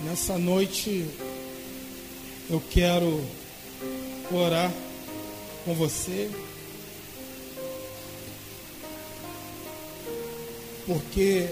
[0.05, 1.03] Nessa noite
[2.47, 3.25] eu quero
[4.31, 4.71] orar
[5.65, 6.29] com você,
[10.85, 11.49] porque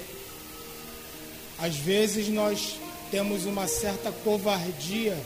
[1.57, 2.75] às vezes nós
[3.09, 5.19] temos uma certa covardia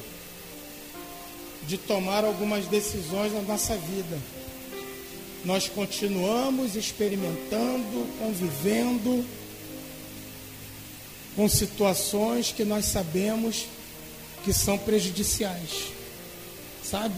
[1.67, 4.17] de tomar algumas decisões na nossa vida.
[5.43, 9.25] Nós continuamos experimentando, convivendo
[11.37, 13.67] com situações que nós sabemos
[14.43, 15.93] que são prejudiciais,
[16.83, 17.13] sabe?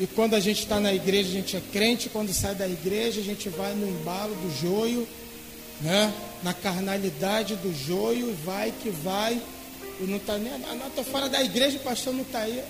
[0.00, 3.20] E quando a gente está na igreja, a gente é crente, quando sai da igreja,
[3.20, 5.06] a gente vai no embalo do joio,
[5.82, 6.14] né?
[6.42, 9.38] na carnalidade do joio, e vai que vai,
[10.00, 10.54] e não está nem.
[10.54, 12.64] Ah, não, estou fora da igreja, o pastor não está aí.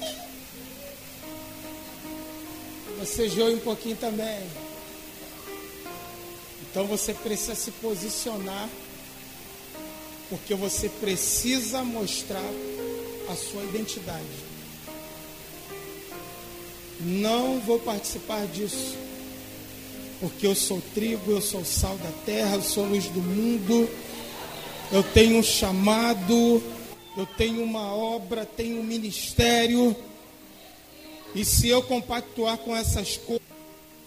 [2.98, 4.40] Você joia um pouquinho também.
[6.70, 8.68] Então você precisa se posicionar,
[10.28, 12.44] porque você precisa mostrar
[13.30, 14.48] a sua identidade.
[17.00, 18.96] Não vou participar disso.
[20.20, 23.88] Porque eu sou trigo, eu sou sal da terra, eu sou luz do mundo.
[24.90, 26.62] Eu tenho um chamado,
[27.16, 29.94] eu tenho uma obra, tenho um ministério.
[31.34, 33.47] E se eu compactuar com essas coisas,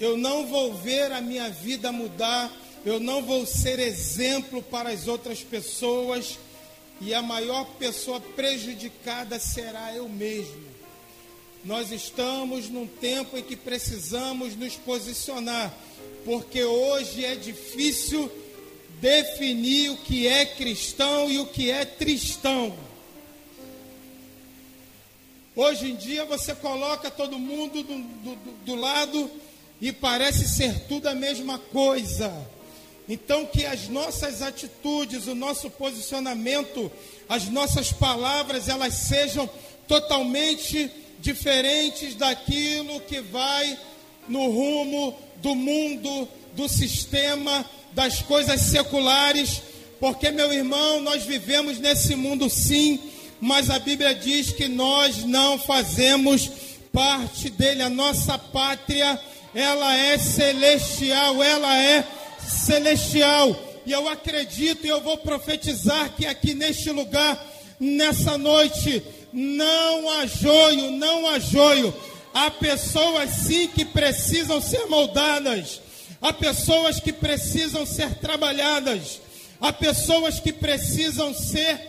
[0.02, 2.52] eu não vou ver a minha vida mudar,
[2.84, 6.40] eu não vou ser exemplo para as outras pessoas,
[7.00, 10.72] e a maior pessoa prejudicada será eu mesmo.
[11.64, 15.72] Nós estamos num tempo em que precisamos nos posicionar,
[16.26, 18.32] porque hoje é difícil
[19.00, 22.76] definir o que é cristão e o que é tristão.
[25.56, 29.30] Hoje em dia você coloca todo mundo do, do, do lado
[29.82, 32.32] e parece ser tudo a mesma coisa.
[33.10, 36.90] Então, que as nossas atitudes, o nosso posicionamento,
[37.28, 39.50] as nossas palavras, elas sejam
[39.88, 40.90] totalmente
[41.20, 43.78] diferentes daquilo que vai
[44.30, 49.62] no rumo do mundo, do sistema, das coisas seculares,
[50.00, 53.00] porque, meu irmão, nós vivemos nesse mundo sim,
[53.40, 56.50] mas a Bíblia diz que nós não fazemos
[56.94, 59.20] parte dele, a nossa pátria,
[59.54, 62.06] ela é celestial, ela é
[62.40, 63.56] celestial.
[63.86, 67.44] E eu acredito e eu vou profetizar que aqui neste lugar,
[67.80, 69.04] nessa noite,
[69.34, 71.94] não há joio, não há joio.
[72.34, 75.82] Há pessoas sim que precisam ser moldadas.
[76.22, 79.20] Há pessoas que precisam ser trabalhadas.
[79.60, 81.80] Há pessoas que precisam ser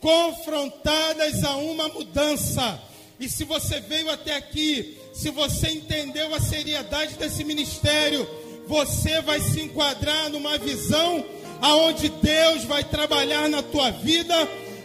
[0.00, 2.80] confrontadas a uma mudança.
[3.20, 8.26] E se você veio até aqui, se você entendeu a seriedade desse ministério,
[8.66, 11.24] você vai se enquadrar numa visão
[11.60, 14.34] aonde Deus vai trabalhar na tua vida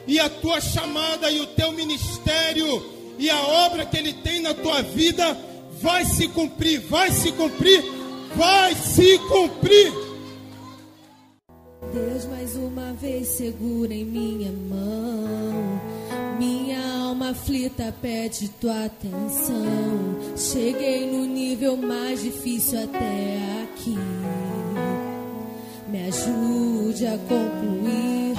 [0.06, 2.84] e a tua chamada e o teu ministério
[3.18, 5.38] e a obra que Ele tem na tua vida
[5.82, 7.84] vai se cumprir, vai se cumprir,
[8.36, 9.92] vai se cumprir.
[11.94, 15.82] Deus mais uma vez segura em minha mão.
[16.38, 20.36] Minha alma aflita pede tua atenção.
[20.36, 23.98] Cheguei no nível mais difícil até aqui.
[25.90, 28.36] Me ajude a concluir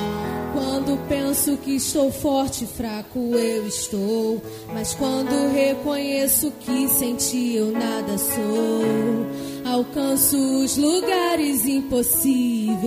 [0.52, 4.40] quando penso que estou forte, fraco eu estou.
[4.72, 12.78] Mas quando reconheço que sem ti eu nada sou, alcanço os lugares impossíveis.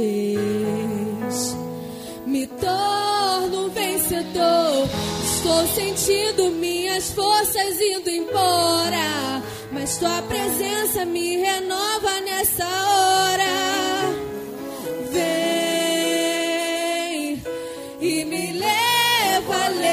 [2.25, 3.00] Me torno.
[5.67, 9.41] Sentindo minhas forças indo embora.
[9.71, 13.45] Mas tua presença me renova nessa hora.
[15.11, 15.41] Vem
[18.01, 19.91] e me leva além.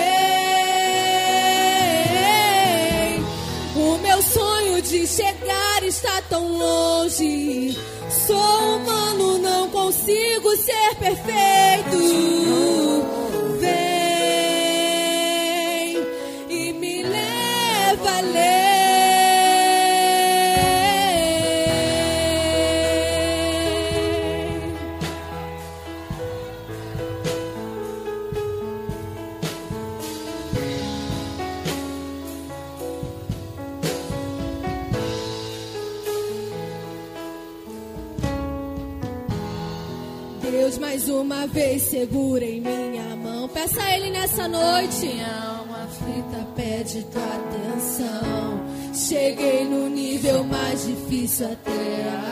[3.77, 7.78] O meu sonho de chegar está tão longe.
[8.27, 12.88] Sou humano, não consigo ser perfeito.
[41.29, 43.49] Uma vez segura em minha mão.
[43.49, 45.07] Peça a Ele nessa noite.
[45.07, 48.65] Minha alma aflita pede tua atenção.
[48.95, 51.71] Cheguei no nível mais difícil até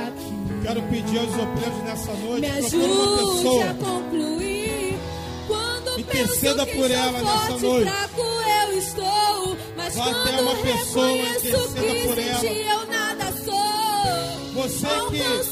[0.09, 0.63] aqui.
[0.63, 4.99] Quero pedir aos obreiros nessa noite, Me ajude a concluir.
[5.47, 7.91] Quando Interceda por ela nessa forte, noite.
[7.91, 9.57] fraco eu estou.
[9.77, 12.41] Mas Vá quando até uma pessoa, reconheço interceda que por ela.
[12.41, 14.63] ti eu nada sou.
[14.63, 15.45] Você que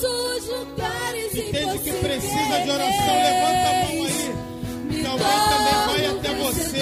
[2.04, 4.24] precisa de oração, levanta a mão aí.
[4.90, 6.78] Que alguém também vai até você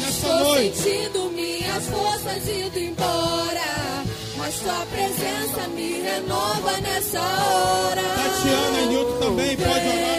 [0.00, 0.76] nessa noite.
[0.76, 4.04] sentindo minhas forças indo embora.
[4.36, 8.02] Mas tua presença me renova nessa hora.
[8.02, 10.18] Tatiana e Nilton também, pode orar.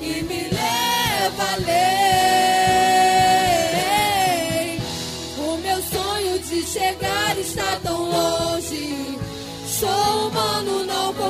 [0.00, 2.01] E me leva, leva.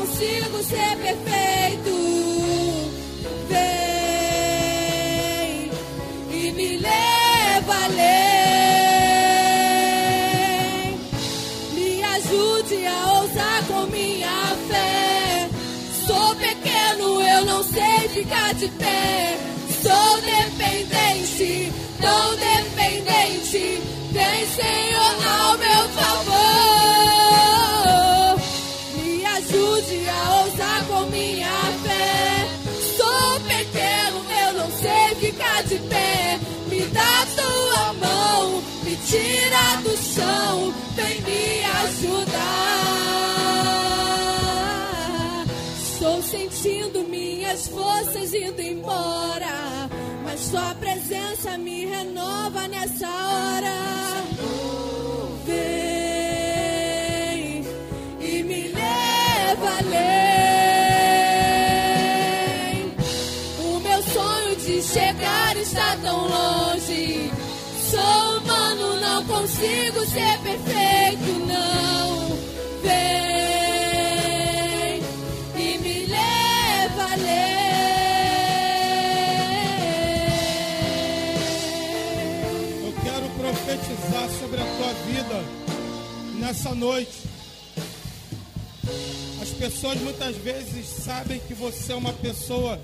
[0.03, 1.95] Consigo ser perfeito.
[3.49, 3.61] Vem
[6.31, 8.03] e me leva além.
[11.75, 15.49] Me ajude a ousar com minha fé.
[16.07, 19.39] Sou pequeno, eu não sei ficar de pé.
[19.83, 23.81] Sou dependente, tão dependente.
[24.11, 26.82] Vem, Senhor, ao meu favor.
[45.79, 49.89] Estou sentindo minhas forças indo embora,
[50.25, 53.77] mas tua presença me renova nessa hora.
[55.47, 55.63] Vem
[58.21, 60.03] e me leva além.
[63.61, 67.31] O meu sonho de chegar está tão longe.
[67.91, 70.92] Sou humano, não consigo ser perfeito,
[84.53, 85.45] sobre a tua vida
[86.39, 87.23] nessa noite.
[89.41, 92.79] As pessoas muitas vezes sabem que você é uma pessoa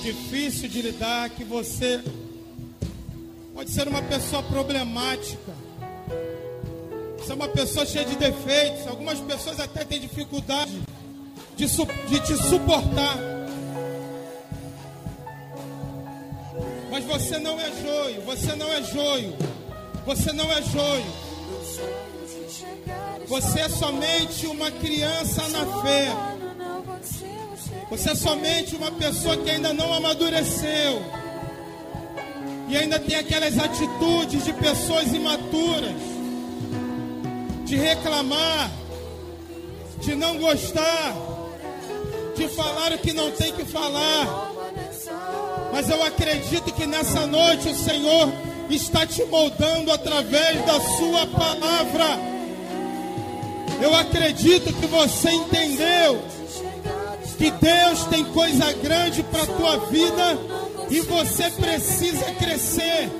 [0.00, 2.00] difícil de lidar, que você
[3.52, 5.52] pode ser uma pessoa problemática.
[7.18, 8.86] Você é uma pessoa cheia de defeitos.
[8.86, 10.80] Algumas pessoas até têm dificuldade
[11.56, 13.18] de, de te suportar.
[16.92, 19.34] Mas você não é joio, você não é joio,
[20.04, 21.32] você não é joio.
[23.28, 26.08] Você é somente uma criança na fé.
[27.88, 31.02] Você é somente uma pessoa que ainda não amadureceu.
[32.68, 35.94] E ainda tem aquelas atitudes de pessoas imaturas.
[37.64, 38.70] De reclamar.
[39.98, 41.14] De não gostar.
[42.34, 44.52] De falar o que não tem que falar.
[45.72, 52.18] Mas eu acredito que nessa noite o Senhor está te moldando através da Sua palavra.
[53.80, 56.22] Eu acredito que você entendeu
[57.36, 60.38] que Deus tem coisa grande para a tua vida
[60.90, 63.10] e você precisa crescer.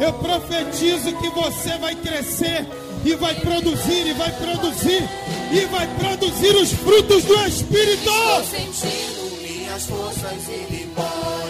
[0.00, 2.66] Eu profetizo que você vai crescer
[3.04, 5.08] e vai produzir, e vai produzir,
[5.52, 8.08] e vai produzir os frutos do Espírito.
[8.08, 11.45] Estou sentindo minhas forças indo embora,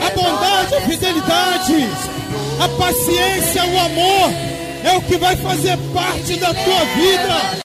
[0.00, 1.88] A bondade, a fidelidade,
[2.58, 4.30] a paciência, o amor
[4.84, 7.60] é o que vai fazer parte da tua vida.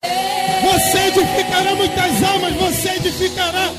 [0.64, 3.72] Você edificará muitas almas, você edificará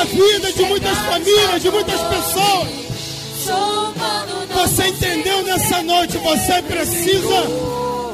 [0.00, 2.68] a vida de muitas famílias, de muitas pessoas.
[4.54, 6.18] Você entendeu nessa noite?
[6.18, 7.42] Você precisa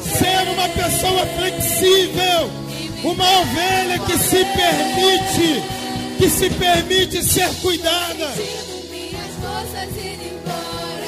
[0.02, 2.50] ser uma pessoa flexível,
[3.04, 5.62] uma ovelha que se permite,
[6.20, 8.28] que se permite ser cuidada.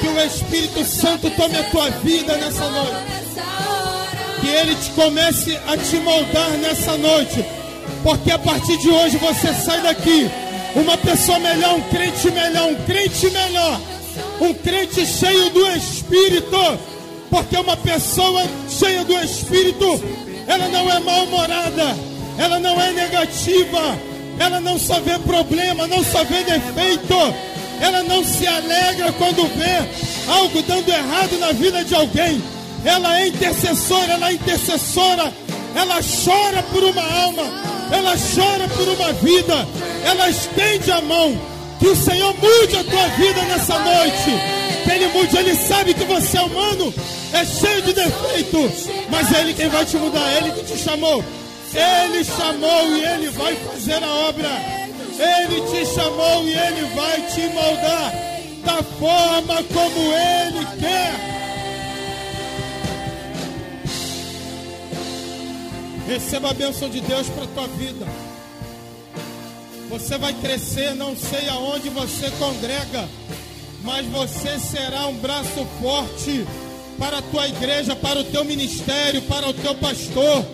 [0.01, 2.95] Que o Espírito Santo tome a tua vida nessa noite.
[4.41, 7.45] Que Ele te comece a te moldar nessa noite.
[8.01, 10.27] Porque a partir de hoje você sai daqui
[10.75, 13.81] uma pessoa melhor, um crente melhor, um crente melhor.
[14.41, 16.57] Um crente cheio do Espírito.
[17.29, 19.85] Porque uma pessoa cheia do Espírito,
[20.47, 21.95] ela não é mal-humorada,
[22.37, 23.97] ela não é negativa,
[24.39, 27.15] ela não só vê problema, não só vê defeito,
[27.79, 32.41] ela não se alegra quando vê algo dando errado na vida de alguém.
[32.85, 35.33] Ela é intercessora, ela é intercessora,
[35.75, 37.43] ela chora por uma alma,
[37.91, 39.67] ela chora por uma vida,
[40.05, 41.37] ela estende a mão.
[41.79, 44.31] Que o Senhor mude a tua vida nessa noite.
[44.83, 46.93] Que Ele mude, Ele sabe que você é humano,
[47.33, 48.71] é cheio de defeito,
[49.09, 51.23] mas é Ele quem vai te mudar, é Ele que te chamou.
[51.75, 54.49] Ele chamou e Ele vai fazer a obra.
[55.17, 58.13] Ele te chamou e Ele vai te moldar
[58.63, 61.33] da forma como Ele quer.
[66.07, 68.05] Receba a bênção de Deus para a tua vida.
[69.89, 73.07] Você vai crescer, não sei aonde você congrega,
[73.83, 76.45] mas você será um braço forte
[76.97, 80.45] para a tua igreja, para o teu ministério, para o teu pastor.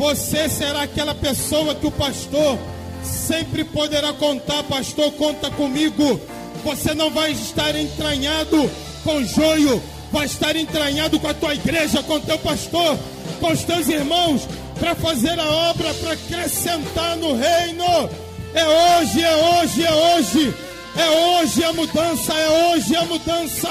[0.00, 2.58] Você será aquela pessoa que o pastor
[3.04, 6.18] sempre poderá contar, pastor, conta comigo.
[6.64, 8.70] Você não vai estar entranhado
[9.04, 12.98] com joio, vai estar entranhado com a tua igreja, com o teu pastor,
[13.40, 14.48] com os teus irmãos,
[14.78, 18.08] para fazer a obra, para acrescentar no reino.
[18.54, 20.54] É hoje, é hoje, é hoje.
[20.96, 23.68] É hoje a mudança, é hoje a mudança.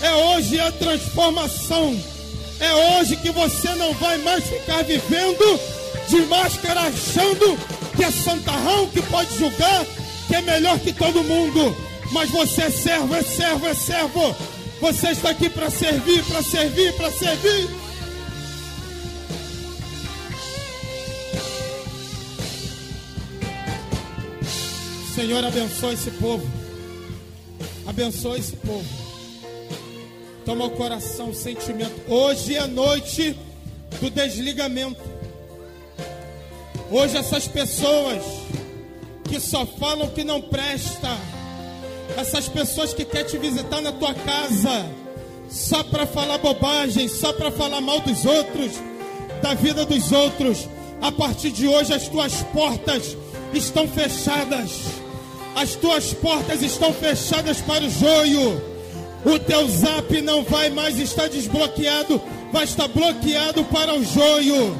[0.00, 2.17] É hoje a transformação.
[2.60, 5.60] É hoje que você não vai mais ficar vivendo
[6.08, 7.58] de máscara achando
[7.96, 9.84] que é santarrão, que pode julgar,
[10.26, 11.76] que é melhor que todo mundo.
[12.12, 14.36] Mas você é servo, é servo, é servo.
[14.80, 17.68] Você está aqui para servir, para servir, para servir.
[25.14, 26.48] Senhor, abençoe esse povo.
[27.86, 29.07] Abençoe esse povo.
[30.48, 31.92] Toma o coração, o sentimento.
[32.08, 33.36] Hoje é noite
[34.00, 35.02] do desligamento.
[36.90, 38.22] Hoje essas pessoas
[39.24, 41.18] que só falam que não presta,
[42.16, 44.86] essas pessoas que querem te visitar na tua casa
[45.50, 48.72] só para falar bobagem, só para falar mal dos outros,
[49.42, 50.66] da vida dos outros,
[51.02, 53.14] a partir de hoje as tuas portas
[53.52, 54.70] estão fechadas
[55.54, 58.77] as tuas portas estão fechadas para o joio.
[59.28, 62.18] O teu zap não vai mais estar desbloqueado,
[62.50, 64.74] vai estar bloqueado para o joio,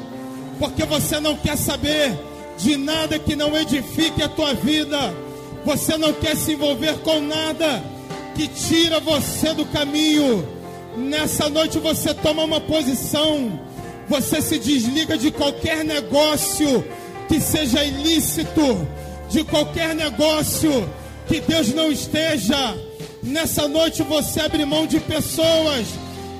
[0.57, 2.17] porque você não quer saber
[2.57, 5.13] de nada que não edifique a tua vida.
[5.63, 7.83] Você não quer se envolver com nada
[8.35, 10.47] que tira você do caminho.
[10.97, 13.59] Nessa noite você toma uma posição.
[14.07, 16.83] Você se desliga de qualquer negócio
[17.27, 18.87] que seja ilícito
[19.29, 20.89] de qualquer negócio
[21.27, 22.88] que Deus não esteja.
[23.21, 25.87] Nessa noite você abre mão de pessoas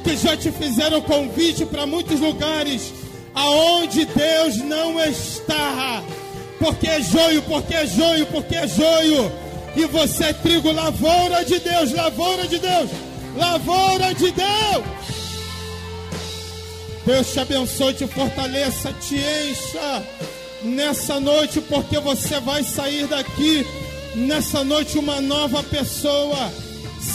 [0.04, 2.94] que já te fizeram convite para muitos lugares
[3.34, 6.04] aonde Deus não está.
[6.58, 9.32] Porque é joio, porque é joio, porque é joio.
[9.76, 12.90] E você é trigo, lavoura de Deus, lavoura de Deus,
[13.36, 14.84] lavoura de Deus.
[17.06, 20.04] Deus te abençoe, te fortaleça, te encha
[20.62, 23.66] nessa noite, porque você vai sair daqui
[24.16, 26.52] nessa noite uma nova pessoa.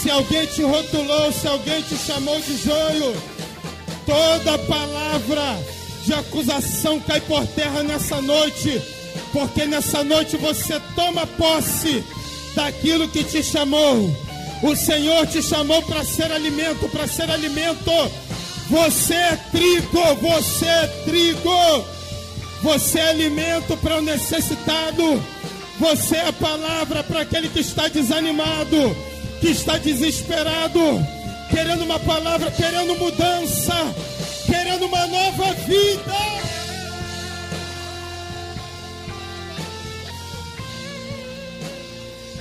[0.01, 3.16] Se alguém te rotulou, se alguém te chamou de joio,
[4.05, 5.59] toda palavra
[6.05, 8.81] de acusação cai por terra nessa noite,
[9.33, 12.05] porque nessa noite você toma posse
[12.55, 14.15] daquilo que te chamou.
[14.62, 17.91] O Senhor te chamou para ser alimento, para ser alimento.
[18.71, 21.85] Você é trigo, você é trigo.
[22.62, 25.23] Você é alimento para o necessitado.
[25.79, 28.97] Você é a palavra para aquele que está desanimado,
[29.45, 30.81] que está desesperado,
[31.51, 33.75] querendo uma palavra, querendo mudança,
[34.47, 36.15] querendo uma nova vida.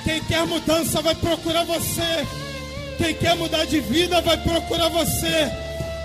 [0.05, 2.25] Quem quer mudança vai procurar você.
[2.97, 5.51] Quem quer mudar de vida vai procurar você.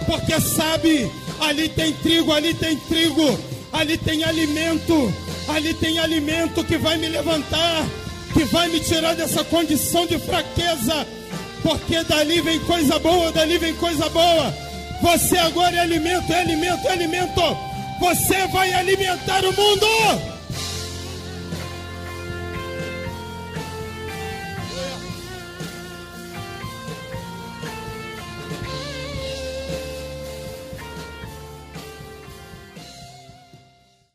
[0.05, 1.09] Porque sabe,
[1.39, 3.39] ali tem trigo, ali tem trigo
[3.73, 5.13] ali tem alimento,
[5.49, 7.87] ali tem alimento que vai me levantar,
[8.39, 11.05] que vai me tirar dessa condição de fraqueza,
[11.61, 14.55] porque dali vem coisa boa, dali vem coisa boa.
[15.03, 17.41] Você agora é alimento, é alimento, é alimento.
[17.99, 19.87] Você vai alimentar o mundo.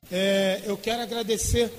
[0.10, 1.70] É, eu quero agradecer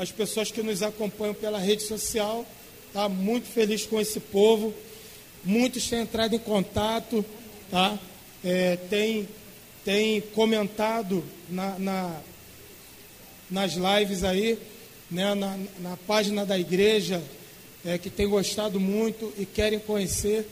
[0.00, 2.46] as pessoas que nos acompanham pela rede social.
[2.90, 4.72] Tá muito feliz com esse povo.
[5.44, 7.22] Muitos têm entrado em contato,
[7.70, 7.98] tá?
[8.42, 9.28] É, tem,
[9.84, 12.20] tem comentado na, na,
[13.50, 14.58] nas lives aí,
[15.10, 15.34] né?
[15.34, 17.22] na, na página da igreja,
[17.84, 20.48] é, que tem gostado muito e querem conhecer.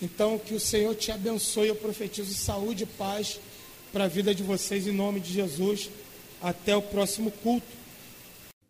[0.00, 1.66] Então, que o Senhor te abençoe.
[1.66, 3.40] Eu profetizo saúde e paz
[3.92, 5.90] para a vida de vocês em nome de Jesus.
[6.40, 7.83] Até o próximo culto.